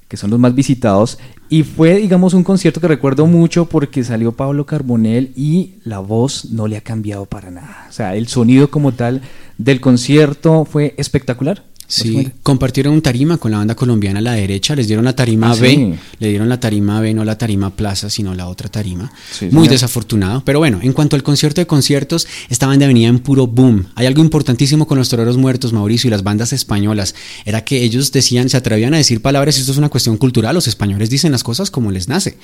que 0.09 0.17
son 0.17 0.31
los 0.31 0.39
más 0.39 0.53
visitados. 0.53 1.19
Y 1.47 1.63
fue, 1.63 1.95
digamos, 1.95 2.33
un 2.33 2.43
concierto 2.43 2.81
que 2.81 2.87
recuerdo 2.89 3.27
mucho 3.27 3.65
porque 3.65 4.03
salió 4.03 4.33
Pablo 4.33 4.65
Carbonell 4.65 5.31
y 5.35 5.75
la 5.85 5.99
voz 5.99 6.51
no 6.51 6.67
le 6.67 6.75
ha 6.75 6.81
cambiado 6.81 7.25
para 7.25 7.51
nada. 7.51 7.85
O 7.87 7.93
sea, 7.93 8.15
el 8.15 8.27
sonido 8.27 8.69
como 8.69 8.91
tal 8.91 9.21
del 9.57 9.79
concierto 9.79 10.65
fue 10.65 10.95
espectacular. 10.97 11.63
Sí, 11.89 12.29
compartieron 12.43 13.01
tarima 13.01 13.37
con 13.37 13.49
la 13.51 13.57
banda 13.57 13.75
colombiana 13.75 14.19
a 14.19 14.21
la 14.21 14.33
derecha, 14.33 14.75
les 14.75 14.85
dieron 14.87 15.03
la 15.05 15.15
tarima 15.15 15.51
Ah, 15.51 15.55
B, 15.55 15.69
sí. 15.69 15.93
le 16.19 16.29
dieron 16.29 16.47
la 16.47 16.59
tarima 16.59 17.01
B, 17.01 17.15
no 17.15 17.25
la 17.25 17.37
tarima 17.37 17.71
Plaza, 17.75 18.09
sino 18.11 18.35
la 18.35 18.47
otra 18.47 18.69
tarima. 18.69 19.11
Sí, 19.31 19.45
Muy 19.45 19.51
señor. 19.63 19.69
desafortunado. 19.69 20.43
Pero 20.45 20.59
bueno, 20.59 20.79
en 20.83 20.93
cuanto 20.93 21.15
al 21.15 21.23
concierto 21.23 21.59
de 21.61 21.65
conciertos, 21.67 22.27
esta 22.49 22.67
banda 22.67 22.85
venía 22.85 23.07
en 23.09 23.17
puro 23.19 23.47
boom. 23.47 23.87
Hay 23.95 24.05
algo 24.05 24.21
importantísimo 24.21 24.85
con 24.85 24.99
los 24.99 25.09
toreros 25.09 25.37
muertos, 25.37 25.73
Mauricio, 25.73 26.07
y 26.09 26.11
las 26.11 26.21
bandas 26.21 26.53
españolas. 26.53 27.15
Era 27.45 27.65
que 27.65 27.83
ellos 27.83 28.11
decían, 28.11 28.49
se 28.49 28.57
atrevían 28.57 28.93
a 28.93 28.97
decir 28.97 29.21
palabras, 29.21 29.57
y 29.57 29.61
esto 29.61 29.71
es 29.71 29.77
una 29.79 29.89
cuestión 29.89 30.17
cultural, 30.17 30.53
los 30.53 30.67
españoles 30.67 31.09
dicen 31.09 31.31
las 31.31 31.43
cosas 31.43 31.71
como 31.71 31.89
les 31.91 32.07
nace. 32.07 32.37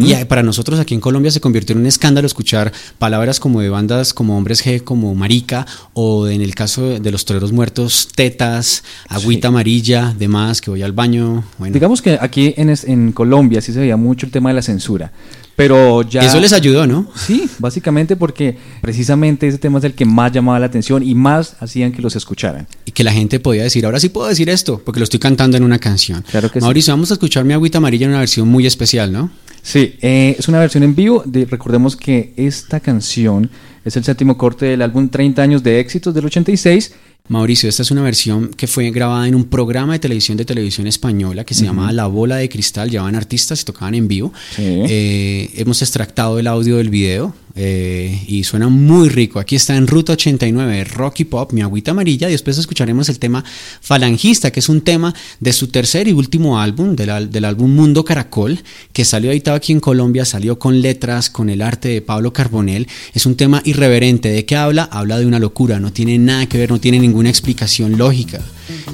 Y 0.00 0.12
eh, 0.12 0.26
para 0.26 0.44
nosotros 0.44 0.78
aquí 0.78 0.94
en 0.94 1.00
Colombia 1.00 1.32
se 1.32 1.40
convirtió 1.40 1.74
en 1.74 1.80
un 1.80 1.86
escándalo 1.86 2.26
escuchar 2.26 2.72
palabras 3.00 3.40
como 3.40 3.60
de 3.60 3.68
bandas 3.68 4.14
como 4.14 4.36
Hombres 4.38 4.64
G, 4.64 4.84
como 4.84 5.12
Marica, 5.16 5.66
o 5.92 6.28
en 6.28 6.40
el 6.40 6.54
caso 6.54 7.00
de 7.00 7.10
los 7.10 7.24
toreros 7.24 7.50
muertos, 7.50 8.08
tetas, 8.14 8.75
agüita 9.08 9.48
amarilla, 9.48 10.14
demás, 10.18 10.60
que 10.60 10.70
voy 10.70 10.82
al 10.82 10.92
baño. 10.92 11.44
Bueno, 11.58 11.74
Digamos 11.74 12.02
que 12.02 12.18
aquí 12.20 12.54
en, 12.56 13.12
Colombia 13.12 13.60
sí 13.60 13.72
se 13.72 13.80
veía 13.80 13.96
mucho 13.96 14.26
el 14.26 14.32
tema 14.32 14.50
de 14.50 14.54
la 14.54 14.62
censura. 14.62 15.12
Pero 15.56 16.02
ya... 16.02 16.20
eso 16.20 16.38
les 16.38 16.52
ayudó, 16.52 16.86
¿no? 16.86 17.10
Sí, 17.14 17.48
básicamente 17.58 18.14
porque 18.14 18.58
precisamente 18.82 19.48
ese 19.48 19.56
tema 19.56 19.78
es 19.78 19.84
el 19.84 19.94
que 19.94 20.04
más 20.04 20.30
llamaba 20.30 20.58
la 20.58 20.66
atención 20.66 21.02
y 21.02 21.14
más 21.14 21.56
hacían 21.60 21.92
que 21.92 22.02
los 22.02 22.14
escucharan. 22.14 22.66
Y 22.84 22.92
que 22.92 23.02
la 23.02 23.12
gente 23.12 23.40
podía 23.40 23.62
decir, 23.62 23.86
ahora 23.86 23.98
sí 23.98 24.10
puedo 24.10 24.28
decir 24.28 24.50
esto, 24.50 24.82
porque 24.84 25.00
lo 25.00 25.04
estoy 25.04 25.18
cantando 25.18 25.56
en 25.56 25.64
una 25.64 25.78
canción. 25.78 26.22
Claro 26.30 26.50
que 26.50 26.60
sí. 26.60 26.64
Mauricio, 26.64 26.92
vamos 26.92 27.10
a 27.10 27.14
escuchar 27.14 27.44
mi 27.44 27.54
agüita 27.54 27.78
amarilla 27.78 28.04
en 28.04 28.10
una 28.10 28.20
versión 28.20 28.48
muy 28.48 28.66
especial, 28.66 29.10
¿no? 29.10 29.30
Sí, 29.62 29.96
eh, 30.00 30.36
es 30.38 30.46
una 30.46 30.60
versión 30.60 30.84
en 30.84 30.94
vivo. 30.94 31.22
De, 31.26 31.44
recordemos 31.44 31.96
que 31.96 32.34
esta 32.36 32.78
canción 32.78 33.50
es 33.84 33.96
el 33.96 34.04
séptimo 34.04 34.38
corte 34.38 34.66
del 34.66 34.80
álbum 34.80 35.08
30 35.08 35.42
años 35.42 35.62
de 35.62 35.80
éxitos 35.80 36.14
del 36.14 36.26
86. 36.26 36.92
Mauricio, 37.28 37.68
esta 37.68 37.82
es 37.82 37.90
una 37.90 38.02
versión 38.02 38.48
que 38.48 38.66
fue 38.66 38.90
grabada 38.90 39.26
en 39.26 39.34
un 39.34 39.44
programa 39.44 39.94
de 39.94 39.98
televisión 39.98 40.36
de 40.36 40.44
televisión 40.44 40.86
española 40.86 41.44
que 41.44 41.54
se 41.54 41.64
llamaba 41.64 41.92
La 41.92 42.06
Bola 42.06 42.36
de 42.36 42.48
Cristal. 42.48 42.90
Llevaban 42.90 43.14
artistas 43.14 43.62
y 43.62 43.64
tocaban 43.64 43.94
en 43.94 44.08
vivo. 44.08 44.32
Sí. 44.54 44.62
Eh, 44.64 45.50
hemos 45.54 45.82
extractado 45.82 46.38
el 46.38 46.46
audio 46.46 46.76
del 46.76 46.90
video 46.90 47.34
eh, 47.58 48.22
y 48.26 48.44
suena 48.44 48.68
muy 48.68 49.08
rico. 49.08 49.40
Aquí 49.40 49.56
está 49.56 49.76
en 49.76 49.86
Ruta 49.86 50.12
89, 50.12 50.84
Rocky 50.84 51.24
Pop, 51.24 51.52
Mi 51.52 51.62
Agüita 51.62 51.92
Amarilla. 51.92 52.28
Y 52.28 52.32
después 52.32 52.58
escucharemos 52.58 53.08
el 53.08 53.18
tema 53.18 53.42
Falangista, 53.80 54.50
que 54.50 54.60
es 54.60 54.68
un 54.68 54.82
tema 54.82 55.14
de 55.40 55.52
su 55.54 55.68
tercer 55.68 56.06
y 56.06 56.12
último 56.12 56.60
álbum, 56.60 56.94
del, 56.94 57.30
del 57.30 57.44
álbum 57.46 57.74
Mundo 57.74 58.04
Caracol, 58.04 58.60
que 58.92 59.06
salió 59.06 59.30
editado 59.30 59.56
aquí 59.56 59.72
en 59.72 59.80
Colombia, 59.80 60.26
salió 60.26 60.58
con 60.58 60.82
letras, 60.82 61.30
con 61.30 61.48
el 61.48 61.62
arte 61.62 61.88
de 61.88 62.02
Pablo 62.02 62.32
Carbonell. 62.32 62.86
Es 63.14 63.24
un 63.24 63.36
tema 63.36 63.62
irreverente. 63.64 64.28
¿De 64.28 64.44
qué 64.44 64.56
habla? 64.56 64.88
Habla 64.92 65.18
de 65.18 65.24
una 65.24 65.38
locura, 65.38 65.80
no 65.80 65.92
tiene 65.92 66.18
nada 66.18 66.46
que 66.46 66.58
ver, 66.58 66.70
no 66.70 66.78
tiene 66.78 66.98
ninguna 66.98 67.30
explicación 67.30 67.96
lógica. 67.96 68.40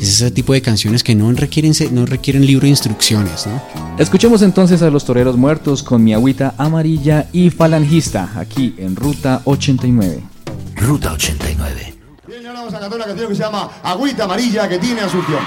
Es 0.01 0.09
ese 0.09 0.31
tipo 0.31 0.53
de 0.53 0.61
canciones 0.61 1.03
que 1.03 1.15
no 1.15 1.33
requieren, 1.33 1.73
no 1.93 2.05
requieren 2.05 2.45
libro 2.45 2.65
de 2.65 2.71
instrucciones. 2.71 3.47
Escuchemos 3.99 4.43
entonces 4.43 4.83
a 4.83 4.91
los 4.91 5.05
toreros 5.05 5.37
muertos 5.37 5.83
con 5.83 6.05
mi 6.05 6.13
agüita 6.13 6.55
amarilla 6.59 7.29
y 7.33 7.51
falangista 7.51 8.31
en 8.57 8.95
Ruta 8.97 9.41
89. 9.45 10.23
Ruta 10.77 11.13
89. 11.13 11.95
Bien, 12.27 12.47
ahora 12.47 12.61
vamos 12.61 12.75
a 12.75 12.81
cantar 12.81 12.97
una 12.99 13.07
canción 13.07 13.29
que 13.29 13.35
se 13.35 13.43
llama 13.43 13.71
Agüita 13.83 14.25
Amarilla 14.25 14.69
que 14.69 14.79
tiene 14.79 15.01
Asunción. 15.01 15.41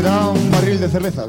Me 0.00 0.08
da 0.08 0.28
un 0.28 0.50
barril 0.50 0.80
de 0.80 0.88
cerveza. 0.88 1.24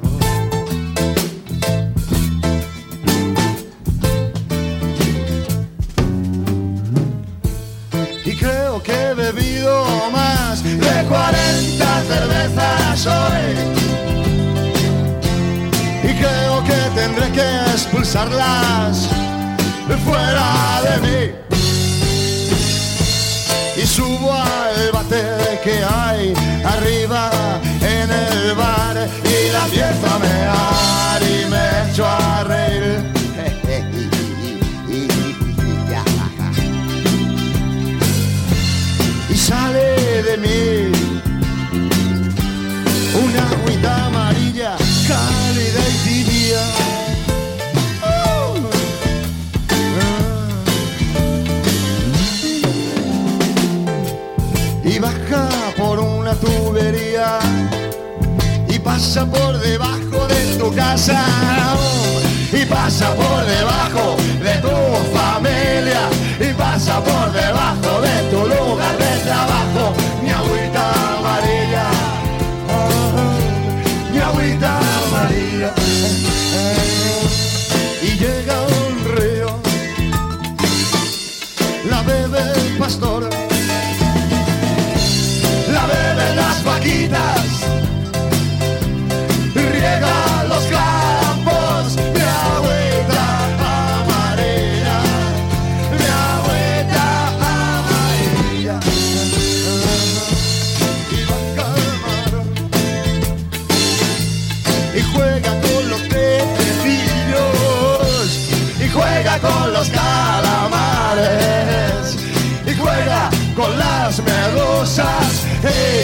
Y 8.25 8.35
creo 8.35 8.81
que 8.83 8.93
he 8.93 9.13
bebido 9.13 9.85
más 10.11 10.63
de 10.63 11.05
40 11.09 12.01
cervezas 12.11 13.07
hoy. 13.07 13.55
Y 16.03 16.13
creo 16.21 16.63
que 16.63 16.79
tendré 16.95 17.31
que 17.31 17.47
expulsarlas 17.73 19.09
fuera 20.05 20.81
de 20.87 20.95
mí. 21.05 21.21
Y 23.81 23.85
subo 23.85 24.33
al 24.33 24.91
bate 24.93 25.59
que 25.63 25.83
hay 25.83 26.33
arriba 26.63 27.31
la 29.51 29.65
empiezo 29.65 30.07
a 30.07 30.19
mear 30.19 31.21
y 31.23 31.45
me 31.49 32.05
a 32.05 32.43
reír. 32.43 33.20
Pasa 59.01 59.25
por 59.25 59.59
debajo 59.59 60.27
de 60.27 60.57
tu 60.59 60.75
casa 60.75 61.25
y 62.53 62.63
pasa 62.65 63.11
por 63.15 63.43
debajo 63.45 64.15
de 64.43 64.53
tu 64.61 64.75
familia 65.17 66.01
y 66.39 66.53
pasa 66.53 67.03
por 67.03 67.31
debajo 67.33 67.99
de 67.99 68.29
tu 68.29 68.37
lugar 68.45 68.95
de 68.99 69.19
trabajo. 69.25 69.80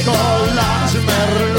Y 0.08 1.00
con 1.00 1.57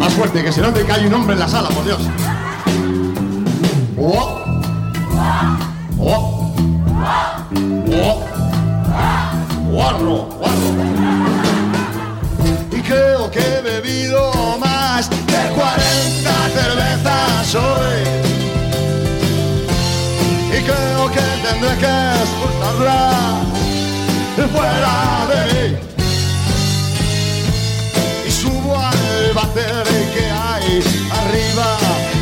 Más 0.00 0.14
fuerte, 0.14 0.42
que 0.42 0.50
se 0.50 0.62
note 0.62 0.82
que 0.82 0.92
hay 0.92 1.04
un 1.04 1.12
hombre 1.12 1.34
en 1.34 1.40
la 1.40 1.46
sala, 1.46 1.68
por 1.68 1.84
Dios. 1.84 2.00
Oh. 3.98 4.40
Oh. 5.98 6.54
Oh. 7.92 8.24
Guarro, 9.70 10.26
guarro. 10.38 10.70
Y 12.72 12.80
creo 12.80 13.30
que 13.30 13.40
he 13.40 13.60
bebido 13.60 14.32
más 14.58 15.10
de 15.10 15.50
40 15.54 16.48
cervezas 16.54 17.54
hoy. 17.56 18.00
Y 20.48 20.62
creo 20.62 21.10
que 21.10 21.20
tendré 21.46 21.76
que 21.76 22.22
expulsarla 22.22 23.40
fuera 24.48 25.26
de 25.28 25.52
mí 25.52 25.89
váter 29.32 29.84
que 30.14 30.24
hay 30.30 30.82
arriba 31.20 31.68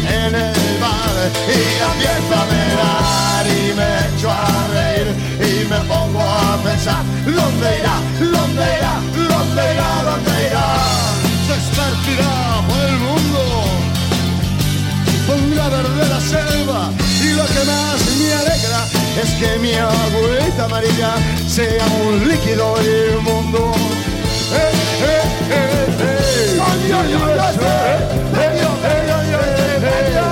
en 0.08 0.34
el 0.34 0.78
bar 0.80 1.16
y 1.48 1.60
empiezo 1.90 2.34
a 2.34 2.44
mirar 2.52 3.46
y 3.46 3.74
me 3.78 3.88
echo 4.08 4.30
a 4.30 4.66
reír 4.74 5.08
y 5.40 5.68
me 5.68 5.80
pongo 5.88 6.20
a 6.20 6.58
pensar 6.62 7.02
¿Dónde 7.24 7.78
irá? 7.80 7.96
¿Dónde 8.18 8.64
irá? 8.78 8.94
¿Dónde 9.14 9.62
irá? 9.74 9.90
¿Dónde 10.08 10.46
irá? 10.48 10.66
Se 11.46 11.54
esparcirá 11.56 12.62
por 12.68 12.80
el 12.84 12.98
mundo 12.98 13.78
verde 15.70 16.08
la 16.08 16.20
selva 16.20 16.90
y 17.22 17.32
lo 17.34 17.44
que 17.44 17.64
más 17.64 18.00
me 18.18 18.32
alegra 18.32 18.86
es 19.22 19.30
que 19.34 19.58
mi 19.58 19.74
agüita 19.74 20.64
amarilla 20.64 21.14
sea 21.46 21.86
un 22.06 22.28
líquido 22.28 22.76
inmundo. 22.80 23.72
Eh, 24.52 24.72
eh, 25.02 25.22
eh, 25.50 26.17
eh. 26.68 28.08
Ay, 29.80 30.27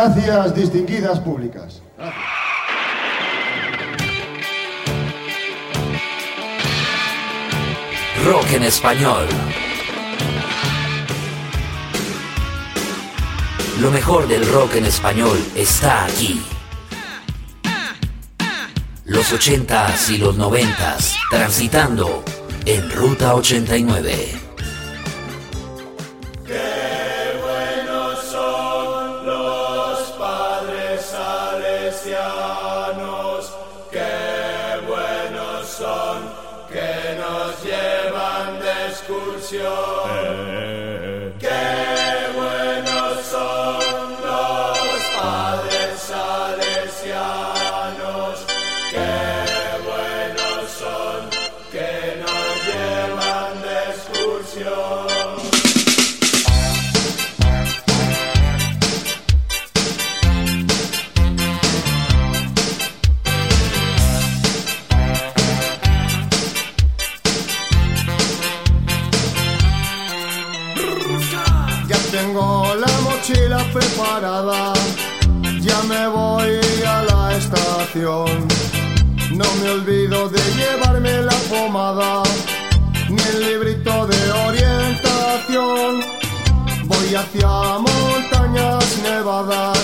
Gracias, 0.00 0.54
distinguidas 0.54 1.18
públicas. 1.18 1.82
Rock 8.24 8.52
en 8.52 8.62
español. 8.62 9.26
Lo 13.80 13.90
mejor 13.90 14.28
del 14.28 14.48
rock 14.52 14.76
en 14.76 14.84
español 14.84 15.36
está 15.56 16.04
aquí. 16.04 16.44
Los 19.04 19.32
80s 19.32 20.10
y 20.10 20.18
los 20.18 20.38
90s, 20.38 21.16
transitando 21.28 22.22
en 22.66 22.88
Ruta 22.92 23.34
89. 23.34 24.47
Olvido 79.70 80.28
de 80.28 80.40
llevarme 80.56 81.22
la 81.22 81.36
pomada, 81.50 82.22
ni 83.08 83.22
el 83.22 83.40
librito 83.40 84.06
de 84.06 84.32
orientación. 84.46 86.00
Voy 86.84 87.14
hacia 87.14 87.78
montañas 87.78 88.98
nevadas 89.02 89.78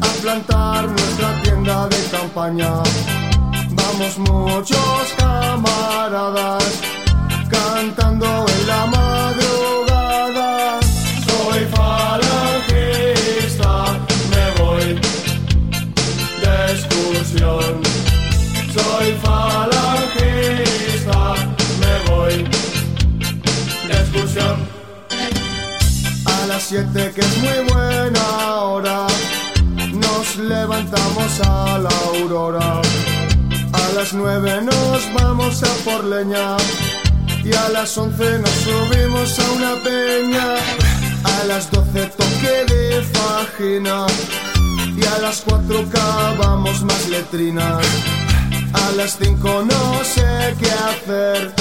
a 0.00 0.22
plantar 0.22 0.88
nuestra 0.88 1.42
tienda 1.42 1.88
de 1.88 2.02
campaña. 2.10 2.72
Vamos 3.70 4.18
muchos 4.18 5.14
camaradas 5.18 6.64
cantando 7.50 8.46
en 8.48 8.66
la 8.66 8.86
madrugada. 8.86 9.33
Siete 26.64 27.12
que 27.14 27.20
es 27.20 27.36
muy 27.38 27.74
buena 27.74 28.54
hora, 28.62 29.06
nos 29.92 30.36
levantamos 30.36 31.40
a 31.40 31.78
la 31.78 31.90
aurora. 32.08 32.80
A 33.72 33.92
las 33.94 34.14
nueve 34.14 34.62
nos 34.62 35.12
vamos 35.12 35.62
a 35.62 35.72
por 35.84 36.04
leña 36.04 36.56
y 37.44 37.52
a 37.52 37.68
las 37.68 37.98
once 37.98 38.38
nos 38.38 38.50
subimos 38.50 39.38
a 39.38 39.52
una 39.52 39.74
peña. 39.82 40.56
A 41.24 41.44
las 41.44 41.70
doce 41.70 42.06
toque 42.06 42.64
de 42.72 43.02
fajina 43.12 44.06
y 44.96 45.04
a 45.04 45.18
las 45.18 45.42
cuatro 45.42 45.84
cavamos 45.92 46.82
más 46.82 47.08
letrinas. 47.08 47.84
A 48.72 48.92
las 48.92 49.18
cinco 49.18 49.64
no 49.66 50.02
sé 50.02 50.54
qué 50.58 50.70
hacer, 50.88 51.52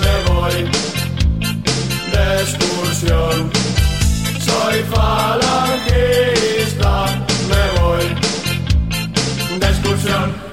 me 0.00 0.14
voy 0.32 0.58
de 2.12 2.24
excursión. 2.40 3.36
Soy 4.40 4.76
falangista, 4.94 6.14
me 7.50 7.64
voy 7.78 8.06
de 9.60 9.66
excursión. 9.66 10.45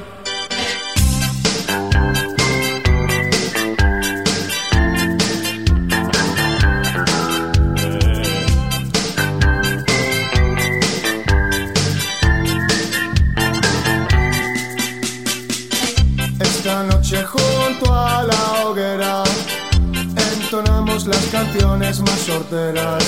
Las 20.93 21.25
canciones 21.31 21.99
más 22.01 22.19
sorteras 22.19 23.03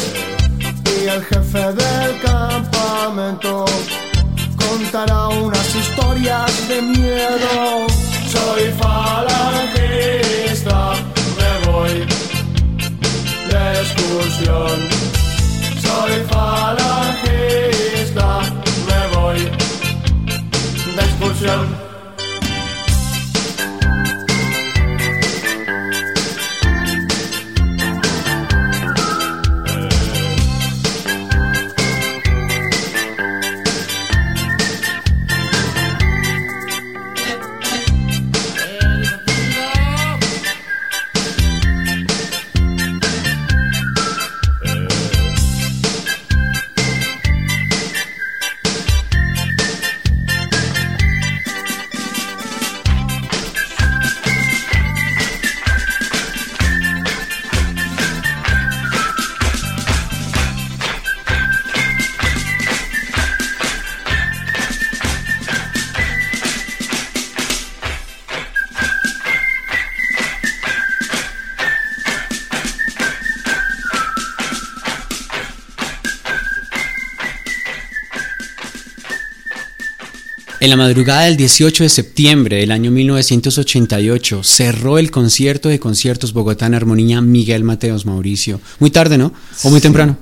y 0.59 1.07
el 1.07 1.23
jefe 1.23 1.59
del 1.59 2.19
campamento 2.19 3.65
contará 4.57 5.27
unas 5.27 5.75
historias 5.75 6.67
de 6.67 6.81
miedo. 6.81 7.85
Soy 8.27 8.73
falangista, 8.81 9.73
me 11.37 11.59
voy 11.71 12.07
de 13.51 13.81
excursión. 13.81 14.89
Soy 15.79 16.23
falangista, 16.27 17.19
me 18.87 19.01
voy 19.15 19.41
de 20.95 21.01
excursión. 21.03 21.84
En 80.65 80.71
la 80.71 80.77
madrugada 80.77 81.25
del 81.25 81.37
18 81.37 81.83
de 81.83 81.89
septiembre 81.89 82.57
del 82.57 82.71
año 82.71 82.89
1988 82.89 84.41
cerró 84.43 84.97
el 84.97 85.11
concierto 85.11 85.69
de 85.69 85.79
conciertos 85.79 86.33
Bogotá 86.33 86.65
en 86.65 86.73
Armonía 86.73 87.21
Miguel 87.21 87.63
Mateos 87.63 88.07
Mauricio. 88.07 88.59
Muy 88.79 88.89
tarde, 88.89 89.19
¿no? 89.19 89.31
¿O 89.61 89.69
muy 89.69 89.79
Sí. 89.79 89.83
temprano? 89.83 90.17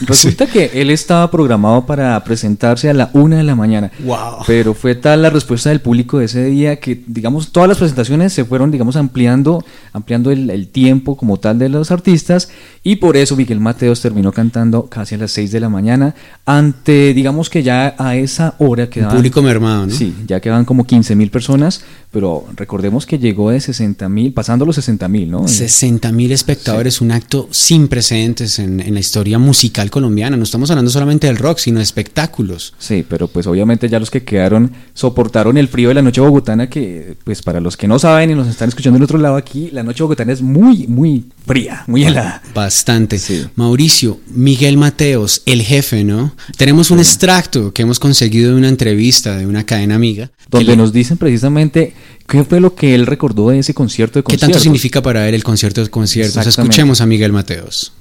Resulta 0.00 0.46
que 0.46 0.70
él 0.74 0.90
estaba 0.90 1.30
programado 1.30 1.86
para 1.86 2.22
presentarse 2.24 2.88
a 2.88 2.94
la 2.94 3.10
una 3.12 3.38
de 3.38 3.42
la 3.42 3.54
mañana. 3.54 3.90
Wow. 4.04 4.44
Pero 4.46 4.74
fue 4.74 4.94
tal 4.94 5.22
la 5.22 5.30
respuesta 5.30 5.70
del 5.70 5.80
público 5.80 6.18
de 6.18 6.26
ese 6.26 6.44
día 6.44 6.76
que, 6.76 7.02
digamos, 7.06 7.52
todas 7.52 7.68
las 7.68 7.78
presentaciones 7.78 8.32
se 8.32 8.44
fueron, 8.44 8.70
digamos, 8.70 8.96
ampliando, 8.96 9.64
ampliando 9.92 10.30
el, 10.30 10.50
el 10.50 10.68
tiempo 10.68 11.16
como 11.16 11.38
tal 11.38 11.58
de 11.58 11.68
los 11.68 11.90
artistas. 11.90 12.48
Y 12.82 12.96
por 12.96 13.16
eso 13.16 13.36
Miguel 13.36 13.60
Mateos 13.60 14.00
terminó 14.00 14.32
cantando 14.32 14.86
casi 14.86 15.16
a 15.16 15.18
las 15.18 15.32
6 15.32 15.50
de 15.50 15.60
la 15.60 15.68
mañana. 15.68 16.14
Ante, 16.44 17.14
digamos 17.14 17.50
que 17.50 17.62
ya 17.62 17.94
a 17.98 18.16
esa 18.16 18.54
hora 18.58 18.88
quedaban. 18.88 19.16
público 19.16 19.42
mermado, 19.42 19.86
¿no? 19.86 19.92
Sí, 19.92 20.14
ya 20.26 20.40
quedaban 20.40 20.64
como 20.64 20.86
15 20.86 21.16
mil 21.16 21.30
personas. 21.30 21.82
Pero 22.12 22.46
recordemos 22.54 23.04
que 23.04 23.18
llegó 23.18 23.50
de 23.50 23.60
60 23.60 24.08
mil, 24.08 24.32
pasando 24.32 24.64
los 24.64 24.76
60 24.76 25.08
mil, 25.08 25.30
¿no? 25.30 25.48
60 25.48 26.12
mil 26.12 26.32
espectadores, 26.32 27.00
un 27.00 27.10
acto 27.10 27.48
sin 27.50 27.88
precedentes 27.88 28.58
en, 28.58 28.80
en 28.80 28.94
la 28.94 29.00
historia 29.00 29.38
musical 29.38 29.55
musical 29.56 29.90
colombiana. 29.90 30.36
No 30.36 30.42
estamos 30.44 30.70
hablando 30.70 30.90
solamente 30.90 31.26
del 31.26 31.38
rock, 31.38 31.58
sino 31.58 31.78
de 31.78 31.84
espectáculos. 31.84 32.74
Sí, 32.78 33.04
pero 33.08 33.26
pues 33.28 33.46
obviamente 33.46 33.88
ya 33.88 33.98
los 33.98 34.10
que 34.10 34.22
quedaron 34.22 34.72
soportaron 34.94 35.56
el 35.56 35.68
frío 35.68 35.88
de 35.88 35.94
la 35.94 36.02
noche 36.02 36.20
bogotana 36.20 36.68
que 36.68 37.16
pues 37.24 37.40
para 37.42 37.60
los 37.60 37.76
que 37.76 37.88
no 37.88 37.98
saben 37.98 38.30
y 38.30 38.34
nos 38.34 38.48
están 38.48 38.68
escuchando 38.68 38.98
en 38.98 39.02
otro 39.04 39.18
lado 39.18 39.36
aquí, 39.36 39.70
la 39.72 39.82
noche 39.82 40.02
bogotana 40.02 40.32
es 40.32 40.42
muy, 40.42 40.86
muy 40.86 41.24
fría, 41.46 41.84
muy 41.86 42.04
helada. 42.04 42.42
Bastante. 42.54 43.18
Mauricio, 43.54 44.20
Miguel 44.28 44.76
Mateos, 44.76 45.42
el 45.46 45.62
jefe, 45.62 46.04
¿no? 46.04 46.34
Tenemos 46.56 46.90
un 46.90 46.98
extracto 46.98 47.72
que 47.72 47.82
hemos 47.82 47.98
conseguido 47.98 48.52
de 48.52 48.58
una 48.58 48.68
entrevista 48.68 49.36
de 49.36 49.46
una 49.46 49.64
cadena 49.64 49.94
amiga. 49.94 50.30
Donde 50.50 50.72
le- 50.72 50.76
nos 50.76 50.92
dicen 50.92 51.16
precisamente 51.16 51.94
qué 52.28 52.44
fue 52.44 52.60
lo 52.60 52.74
que 52.74 52.94
él 52.94 53.06
recordó 53.06 53.48
de 53.50 53.58
ese 53.60 53.74
concierto 53.74 54.18
de 54.18 54.24
¿Qué 54.24 54.36
tanto 54.38 54.58
significa 54.60 55.02
para 55.02 55.28
él 55.28 55.34
el 55.34 55.42
concierto 55.44 55.82
de 55.82 55.88
conciertos? 55.90 56.46
Escuchemos 56.46 57.00
a 57.00 57.06
Miguel 57.06 57.32
Mateos. 57.32 57.92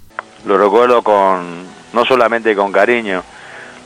Lo 0.45 0.57
recuerdo 0.57 1.01
con 1.01 1.63
no 1.93 2.05
solamente 2.05 2.55
con 2.55 2.71
cariño, 2.71 3.23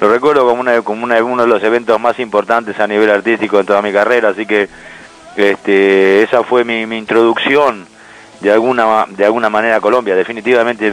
lo 0.01 0.11
recuerdo 0.11 0.47
como, 0.47 0.61
una, 0.61 0.81
como 0.81 1.03
una- 1.03 1.23
uno 1.23 1.43
de 1.43 1.47
los 1.49 1.61
eventos 1.63 1.99
más 1.99 2.19
importantes 2.19 2.79
a 2.79 2.87
nivel 2.87 3.09
artístico 3.09 3.59
en 3.59 3.65
toda 3.65 3.81
mi 3.81 3.91
carrera, 3.91 4.29
así 4.29 4.45
que 4.45 4.67
este, 5.35 6.23
esa 6.23 6.43
fue 6.43 6.63
mi, 6.65 6.85
mi 6.85 6.97
introducción 6.97 7.85
de 8.41 8.51
alguna 8.51 9.05
de 9.09 9.25
alguna 9.25 9.49
manera 9.49 9.75
a 9.77 9.81
Colombia, 9.81 10.15
definitivamente 10.15 10.91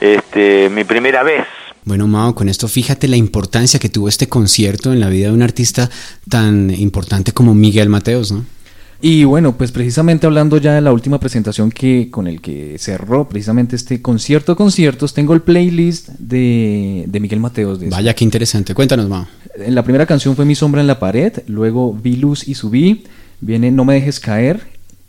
este, 0.00 0.68
mi 0.70 0.84
primera 0.84 1.22
vez. 1.22 1.44
Bueno, 1.84 2.06
Mao, 2.06 2.34
con 2.34 2.48
esto 2.48 2.66
fíjate 2.68 3.08
la 3.08 3.16
importancia 3.16 3.78
que 3.78 3.88
tuvo 3.90 4.08
este 4.08 4.28
concierto 4.28 4.92
en 4.92 5.00
la 5.00 5.08
vida 5.08 5.28
de 5.28 5.34
un 5.34 5.42
artista 5.42 5.90
tan 6.30 6.70
importante 6.70 7.32
como 7.32 7.54
Miguel 7.54 7.88
Mateos, 7.90 8.32
¿no? 8.32 8.44
Y 9.06 9.24
bueno, 9.24 9.54
pues 9.54 9.70
precisamente 9.70 10.26
hablando 10.26 10.56
ya 10.56 10.72
de 10.72 10.80
la 10.80 10.90
última 10.90 11.20
presentación 11.20 11.70
que 11.70 12.08
con 12.10 12.26
el 12.26 12.40
que 12.40 12.78
cerró 12.78 13.28
precisamente 13.28 13.76
este 13.76 14.00
concierto 14.00 14.52
de 14.52 14.56
conciertos, 14.56 15.12
tengo 15.12 15.34
el 15.34 15.42
playlist 15.42 16.08
de, 16.18 17.04
de 17.06 17.20
Miguel 17.20 17.38
Mateos. 17.38 17.78
De 17.78 17.90
Vaya, 17.90 18.14
qué 18.14 18.24
interesante. 18.24 18.72
Cuéntanos, 18.72 19.06
Mao. 19.06 19.26
En 19.56 19.74
la 19.74 19.82
primera 19.82 20.06
canción 20.06 20.34
fue 20.34 20.46
Mi 20.46 20.54
sombra 20.54 20.80
en 20.80 20.86
la 20.86 20.98
pared, 20.98 21.34
luego 21.48 21.92
Vi 21.92 22.16
luz 22.16 22.48
y 22.48 22.54
subí, 22.54 23.04
viene 23.42 23.70
No 23.70 23.84
me 23.84 23.92
dejes 23.92 24.20
caer 24.20 24.62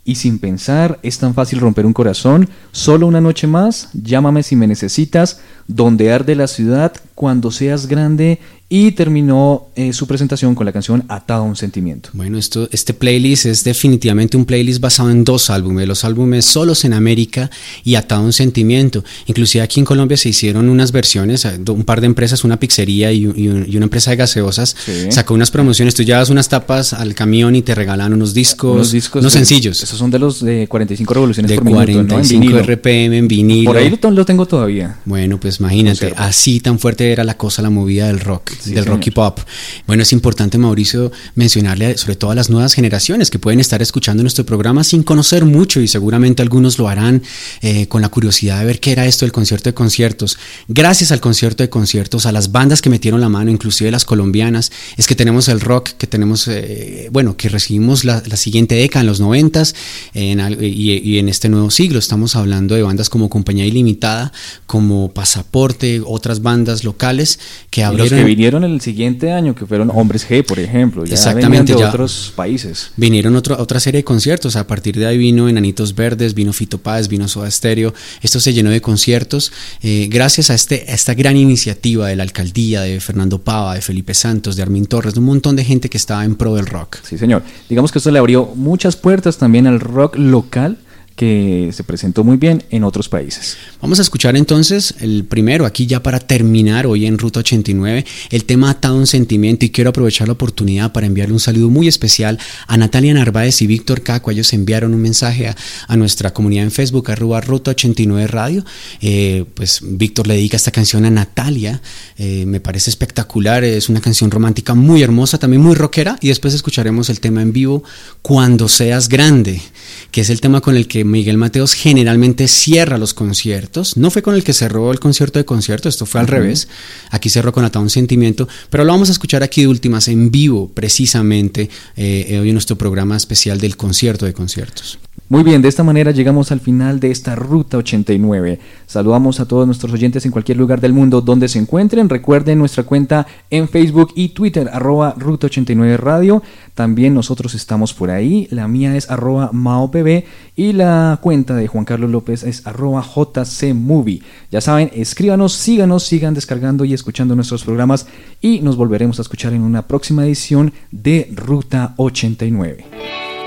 y 0.04 0.16
sin 0.16 0.40
pensar, 0.40 0.98
es 1.02 1.18
tan 1.18 1.32
fácil 1.32 1.58
romper 1.58 1.86
un 1.86 1.94
corazón, 1.94 2.50
solo 2.72 3.06
una 3.06 3.22
noche 3.22 3.46
más, 3.46 3.88
llámame 3.94 4.42
si 4.42 4.56
me 4.56 4.68
necesitas, 4.68 5.40
donde 5.66 6.12
arde 6.12 6.36
la 6.36 6.46
ciudad, 6.46 6.92
cuando 7.14 7.50
seas 7.50 7.88
grande 7.88 8.40
y 8.68 8.90
terminó 8.92 9.68
eh, 9.76 9.92
su 9.92 10.08
presentación 10.08 10.56
con 10.56 10.66
la 10.66 10.72
canción 10.72 11.04
Atado 11.08 11.42
a 11.42 11.46
un 11.46 11.54
sentimiento. 11.54 12.08
Bueno, 12.14 12.36
esto, 12.36 12.68
este 12.72 12.94
playlist 12.94 13.46
es 13.46 13.62
definitivamente 13.62 14.36
un 14.36 14.44
playlist 14.44 14.80
basado 14.80 15.10
en 15.10 15.22
dos 15.22 15.50
álbumes, 15.50 15.86
los 15.86 16.04
álbumes 16.04 16.44
Solos 16.46 16.84
en 16.84 16.92
América 16.92 17.48
y 17.84 17.94
Atado 17.94 18.22
a 18.22 18.24
un 18.24 18.32
Sentimiento. 18.32 19.04
Inclusive 19.26 19.62
aquí 19.62 19.78
en 19.78 19.86
Colombia 19.86 20.16
se 20.16 20.30
hicieron 20.30 20.68
unas 20.68 20.90
versiones, 20.90 21.44
eh, 21.44 21.60
un 21.68 21.84
par 21.84 22.00
de 22.00 22.06
empresas, 22.06 22.42
una 22.42 22.58
pizzería 22.58 23.12
y, 23.12 23.18
y 23.22 23.48
un- 23.48 23.66
y 23.68 23.76
una 23.76 23.84
empresa 23.84 24.10
de 24.10 24.16
gaseosas, 24.16 24.74
Sí. 24.84 25.12
sacó 25.12 25.34
unas 25.34 25.50
promociones, 25.52 25.94
tú 25.94 26.02
llevas 26.02 26.28
unas 26.30 26.48
tapas 26.48 26.92
al 26.92 27.14
camión 27.14 27.54
y 27.54 27.62
te 27.62 27.72
regalan 27.74 28.12
unos 28.14 28.34
discos, 28.34 28.74
Unos 28.74 28.90
discos 28.90 29.20
unos 29.20 29.32
sencillos. 29.32 29.80
Esos 29.80 29.96
son 29.98 30.10
de 30.10 30.18
los 30.18 30.40
de 30.44 30.66
45 30.66 31.14
revoluciones 31.14 31.50
de 31.50 31.56
por 31.56 31.64
minuto, 31.64 31.92
¿no? 31.92 32.00
En 32.00 32.06
45 32.08 32.40
vinilo. 32.40 32.62
RPM 32.62 33.16
en 33.18 33.28
vinilo. 33.28 33.70
Por 33.70 33.76
ahí 33.76 33.96
lo, 34.02 34.10
lo 34.10 34.24
tengo 34.24 34.46
todavía. 34.46 34.98
Bueno, 35.04 35.38
pues 35.38 35.60
imagínate, 35.60 36.12
así 36.16 36.58
tan 36.58 36.80
fuerte 36.80 37.12
era 37.12 37.22
la 37.22 37.36
cosa, 37.36 37.62
la 37.62 37.70
movida 37.70 38.08
del 38.08 38.18
rock, 38.20 38.55
Sí, 38.60 38.72
del 38.72 38.86
rock 38.86 39.02
señor. 39.04 39.08
y 39.08 39.10
pop. 39.12 39.40
Bueno, 39.86 40.02
es 40.02 40.12
importante, 40.12 40.58
Mauricio, 40.58 41.12
mencionarle 41.34 41.96
sobre 41.98 42.16
todo 42.16 42.30
a 42.30 42.34
las 42.34 42.50
nuevas 42.50 42.74
generaciones 42.74 43.30
que 43.30 43.38
pueden 43.38 43.60
estar 43.60 43.82
escuchando 43.82 44.22
nuestro 44.22 44.44
programa 44.44 44.84
sin 44.84 45.02
conocer 45.02 45.44
mucho 45.44 45.80
y 45.80 45.88
seguramente 45.88 46.42
algunos 46.42 46.78
lo 46.78 46.88
harán 46.88 47.22
eh, 47.62 47.86
con 47.88 48.02
la 48.02 48.08
curiosidad 48.08 48.60
de 48.60 48.66
ver 48.66 48.80
qué 48.80 48.92
era 48.92 49.06
esto 49.06 49.24
del 49.24 49.32
concierto 49.32 49.68
de 49.68 49.74
conciertos. 49.74 50.38
Gracias 50.68 51.12
al 51.12 51.20
concierto 51.20 51.62
de 51.62 51.70
conciertos, 51.70 52.26
a 52.26 52.32
las 52.32 52.52
bandas 52.52 52.82
que 52.82 52.90
metieron 52.90 53.20
la 53.20 53.28
mano, 53.28 53.50
inclusive 53.50 53.90
las 53.90 54.04
colombianas, 54.04 54.72
es 54.96 55.06
que 55.06 55.14
tenemos 55.14 55.48
el 55.48 55.60
rock, 55.60 55.90
que 55.98 56.06
tenemos, 56.06 56.48
eh, 56.48 57.08
bueno, 57.12 57.36
que 57.36 57.48
recibimos 57.48 58.04
la, 58.04 58.22
la 58.26 58.36
siguiente 58.36 58.74
década, 58.74 59.00
en 59.00 59.06
los 59.06 59.20
noventas 59.20 59.74
en 60.14 60.40
y, 60.62 60.92
y 60.98 61.18
en 61.18 61.28
este 61.28 61.48
nuevo 61.48 61.70
siglo. 61.70 61.98
Estamos 61.98 62.36
hablando 62.36 62.74
de 62.74 62.82
bandas 62.82 63.08
como 63.08 63.28
Compañía 63.28 63.66
Ilimitada, 63.66 64.32
como 64.66 65.12
Pasaporte, 65.12 66.00
otras 66.04 66.42
bandas 66.42 66.84
locales 66.84 67.38
que 67.70 67.80
Y 67.80 67.84
los 67.84 67.92
abrieron... 67.92 68.18
que 68.18 68.24
vinieron 68.50 68.64
el 68.72 68.80
siguiente 68.80 69.32
año, 69.32 69.54
que 69.54 69.66
fueron 69.66 69.90
Hombres 69.92 70.28
G, 70.28 70.44
por 70.44 70.58
ejemplo. 70.58 71.04
Ya 71.04 71.14
Exactamente, 71.14 71.72
de 71.74 71.80
ya. 71.80 71.88
otros 71.88 72.32
países. 72.36 72.90
Vinieron 72.96 73.34
otro- 73.36 73.60
otra 73.60 73.80
serie 73.80 74.00
de 74.00 74.04
conciertos, 74.04 74.56
a 74.56 74.66
partir 74.66 74.96
de 74.96 75.06
ahí 75.06 75.18
vino 75.18 75.48
Enanitos 75.48 75.94
Verdes, 75.94 76.34
vino 76.34 76.52
Fito 76.52 76.78
Páez, 76.78 77.08
vino 77.08 77.26
Soda 77.28 77.50
Stereo, 77.50 77.92
esto 78.22 78.38
se 78.40 78.52
llenó 78.52 78.70
de 78.70 78.80
conciertos 78.80 79.52
eh, 79.82 80.08
gracias 80.10 80.50
a, 80.50 80.54
este, 80.54 80.84
a 80.88 80.94
esta 80.94 81.14
gran 81.14 81.36
iniciativa 81.36 82.08
de 82.08 82.16
la 82.16 82.22
alcaldía, 82.22 82.82
de 82.82 83.00
Fernando 83.00 83.38
Pava, 83.40 83.74
de 83.74 83.82
Felipe 83.82 84.14
Santos, 84.14 84.56
de 84.56 84.62
Armin 84.62 84.86
Torres, 84.86 85.14
de 85.14 85.20
un 85.20 85.26
montón 85.26 85.56
de 85.56 85.64
gente 85.64 85.88
que 85.88 85.96
estaba 85.96 86.24
en 86.24 86.36
pro 86.36 86.54
del 86.54 86.66
rock. 86.66 86.98
Sí, 87.02 87.18
señor. 87.18 87.42
Digamos 87.68 87.90
que 87.92 87.98
esto 87.98 88.10
le 88.10 88.18
abrió 88.18 88.52
muchas 88.54 88.96
puertas 88.96 89.38
también 89.38 89.66
al 89.66 89.80
rock 89.80 90.16
local 90.16 90.78
que 91.16 91.70
se 91.72 91.82
presentó 91.82 92.24
muy 92.24 92.36
bien 92.36 92.62
en 92.70 92.84
otros 92.84 93.08
países. 93.08 93.56
Vamos 93.80 93.98
a 93.98 94.02
escuchar 94.02 94.36
entonces 94.36 94.94
el 95.00 95.24
primero, 95.24 95.64
aquí 95.64 95.86
ya 95.86 96.02
para 96.02 96.20
terminar 96.20 96.86
hoy 96.86 97.06
en 97.06 97.16
Ruta 97.16 97.40
89, 97.40 98.04
el 98.30 98.44
tema 98.44 98.70
Atado 98.70 98.96
a 98.96 98.98
un 98.98 99.06
Sentimiento 99.06 99.64
y 99.64 99.70
quiero 99.70 99.90
aprovechar 99.90 100.28
la 100.28 100.34
oportunidad 100.34 100.92
para 100.92 101.06
enviarle 101.06 101.32
un 101.32 101.40
saludo 101.40 101.70
muy 101.70 101.88
especial 101.88 102.38
a 102.66 102.76
Natalia 102.76 103.14
Narváez 103.14 103.62
y 103.62 103.66
Víctor 103.66 104.02
Caco. 104.02 104.30
Ellos 104.30 104.52
enviaron 104.52 104.92
un 104.92 105.00
mensaje 105.00 105.48
a, 105.88 105.96
nuestra 105.96 106.34
comunidad 106.34 106.64
en 106.64 106.70
Facebook, 106.70 107.10
arroba 107.10 107.40
Ruta 107.40 107.70
89 107.70 108.26
Radio. 108.26 108.64
Eh, 109.00 109.46
pues 109.54 109.80
Víctor 109.82 110.26
le 110.26 110.34
dedica 110.34 110.58
esta 110.58 110.70
canción 110.70 111.06
a 111.06 111.10
Natalia, 111.10 111.80
eh, 112.18 112.44
me 112.44 112.60
parece 112.60 112.90
espectacular, 112.90 113.64
es 113.64 113.88
una 113.88 114.02
canción 114.02 114.30
romántica 114.30 114.74
muy 114.74 115.02
hermosa, 115.02 115.38
también 115.38 115.62
muy 115.62 115.74
rockera 115.74 116.18
y 116.20 116.28
después 116.28 116.52
escucharemos 116.52 117.08
el 117.08 117.20
tema 117.20 117.40
en 117.40 117.52
vivo 117.52 117.82
Cuando 118.20 118.68
seas 118.68 119.08
grande, 119.08 119.62
que 120.10 120.20
es 120.20 120.28
el 120.28 120.42
tema 120.42 120.60
con 120.60 120.76
el 120.76 120.86
que 120.86 121.05
Miguel 121.10 121.38
Mateos 121.38 121.74
generalmente 121.74 122.48
cierra 122.48 122.98
los 122.98 123.14
conciertos. 123.14 123.96
No 123.96 124.10
fue 124.10 124.22
con 124.22 124.34
el 124.34 124.44
que 124.44 124.52
cerró 124.52 124.92
el 124.92 125.00
concierto 125.00 125.38
de 125.38 125.44
concierto, 125.44 125.88
esto 125.88 126.06
fue 126.06 126.20
al 126.20 126.26
revés. 126.26 126.68
Aquí 127.10 127.28
cerró 127.28 127.52
con 127.52 127.64
Atado 127.64 127.82
un 127.82 127.90
Sentimiento, 127.90 128.48
pero 128.70 128.84
lo 128.84 128.92
vamos 128.92 129.08
a 129.08 129.12
escuchar 129.12 129.42
aquí 129.42 129.62
de 129.62 129.68
últimas 129.68 130.08
en 130.08 130.30
vivo, 130.30 130.70
precisamente 130.72 131.68
eh, 131.96 132.38
hoy 132.40 132.48
en 132.48 132.54
nuestro 132.54 132.76
programa 132.76 133.16
especial 133.16 133.60
del 133.60 133.76
concierto 133.76 134.26
de 134.26 134.32
conciertos. 134.32 134.98
Muy 135.28 135.42
bien, 135.42 135.60
de 135.60 135.68
esta 135.68 135.82
manera 135.82 136.12
llegamos 136.12 136.52
al 136.52 136.60
final 136.60 137.00
de 137.00 137.10
esta 137.10 137.34
Ruta 137.34 137.78
89. 137.78 138.60
Saludamos 138.86 139.40
a 139.40 139.48
todos 139.48 139.66
nuestros 139.66 139.92
oyentes 139.92 140.24
en 140.24 140.30
cualquier 140.30 140.56
lugar 140.56 140.80
del 140.80 140.92
mundo 140.92 141.20
donde 141.20 141.48
se 141.48 141.58
encuentren. 141.58 142.08
Recuerden 142.08 142.60
nuestra 142.60 142.84
cuenta 142.84 143.26
en 143.50 143.68
Facebook 143.68 144.12
y 144.14 144.28
Twitter, 144.28 144.70
arroba 144.72 145.16
Ruta 145.18 145.48
89 145.48 145.96
Radio. 145.96 146.44
También 146.74 147.12
nosotros 147.12 147.54
estamos 147.54 147.92
por 147.92 148.10
ahí. 148.10 148.46
La 148.52 148.68
mía 148.68 148.96
es 148.96 149.10
arroba 149.10 149.50
MaoPB 149.52 150.22
y 150.54 150.72
la 150.74 151.18
cuenta 151.20 151.56
de 151.56 151.66
Juan 151.66 151.84
Carlos 151.84 152.10
López 152.10 152.44
es 152.44 152.64
arroba 152.64 153.02
JCMovie. 153.02 154.22
Ya 154.52 154.60
saben, 154.60 154.92
escríbanos, 154.94 155.54
síganos, 155.54 156.04
sigan 156.04 156.34
descargando 156.34 156.84
y 156.84 156.94
escuchando 156.94 157.34
nuestros 157.34 157.64
programas 157.64 158.06
y 158.40 158.60
nos 158.60 158.76
volveremos 158.76 159.18
a 159.18 159.22
escuchar 159.22 159.54
en 159.54 159.62
una 159.62 159.88
próxima 159.88 160.24
edición 160.24 160.72
de 160.92 161.28
Ruta 161.34 161.94
89. 161.96 162.84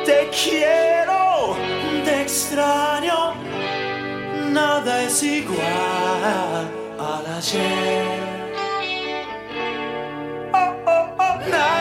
Te 0.06 0.14
quiero, 0.32 0.69
nada 4.54 5.04
es 5.04 5.24
igual 5.24 6.70
al 7.00 7.26
ayer. 7.38 8.06
Oh, 10.54 10.74
oh, 10.86 11.16
oh, 11.18 11.36
nada, 11.50 11.79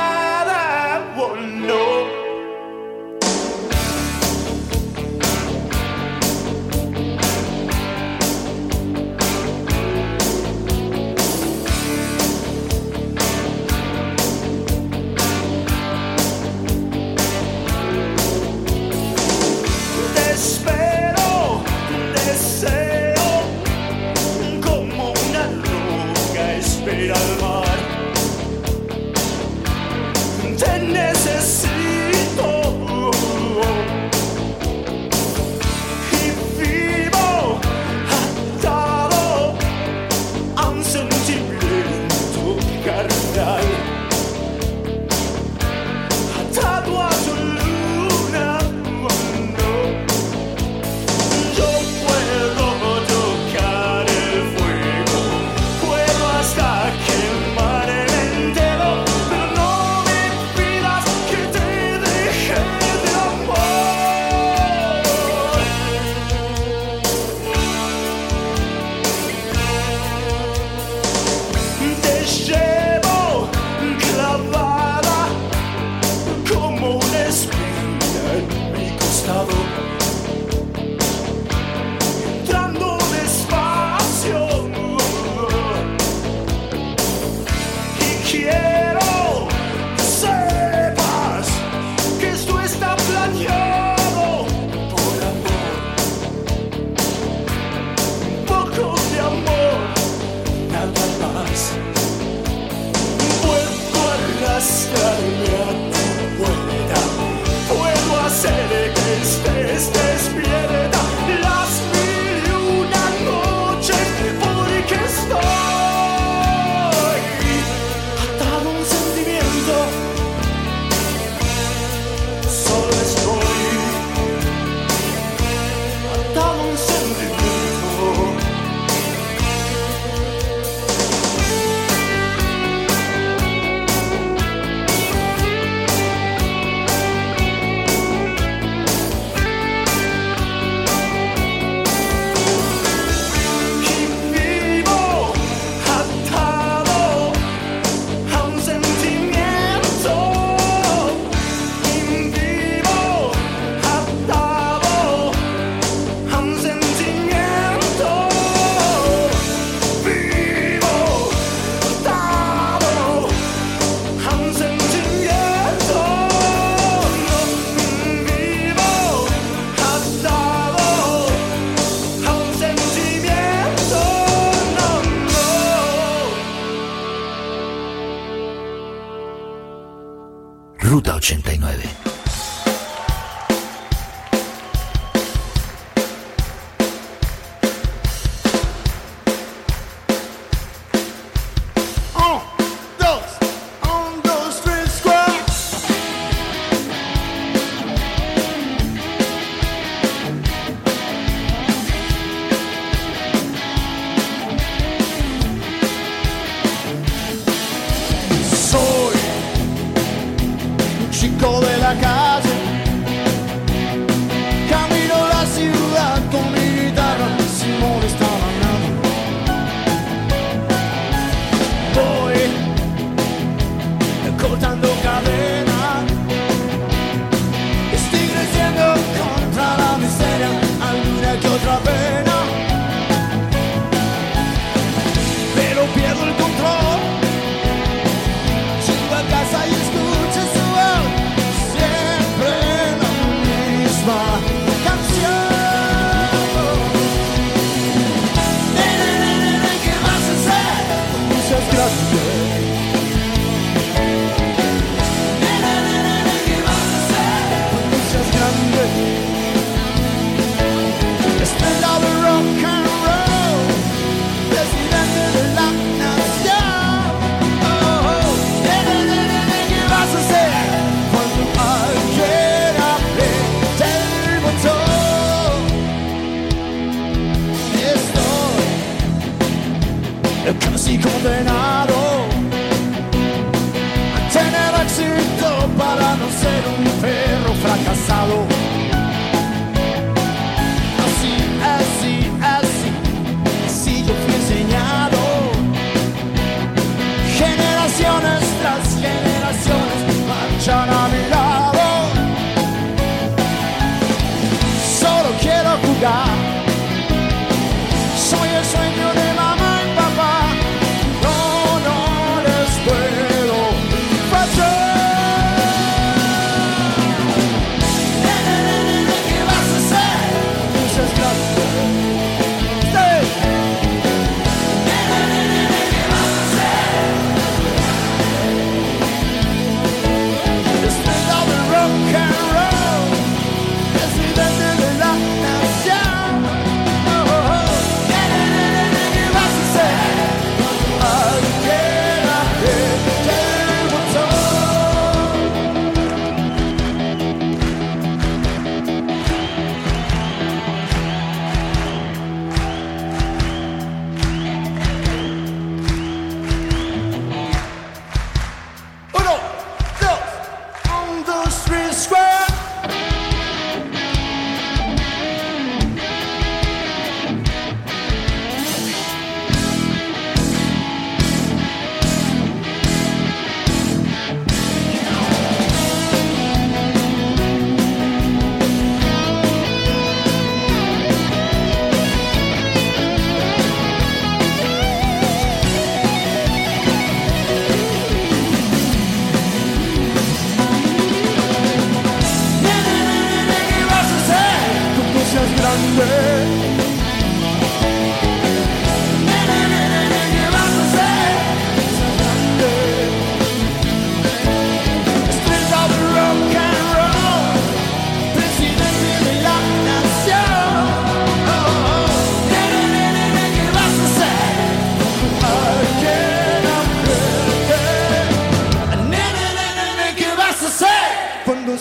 89. 181.20 182.07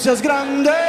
Seas 0.07 0.21
grande. 0.21 0.86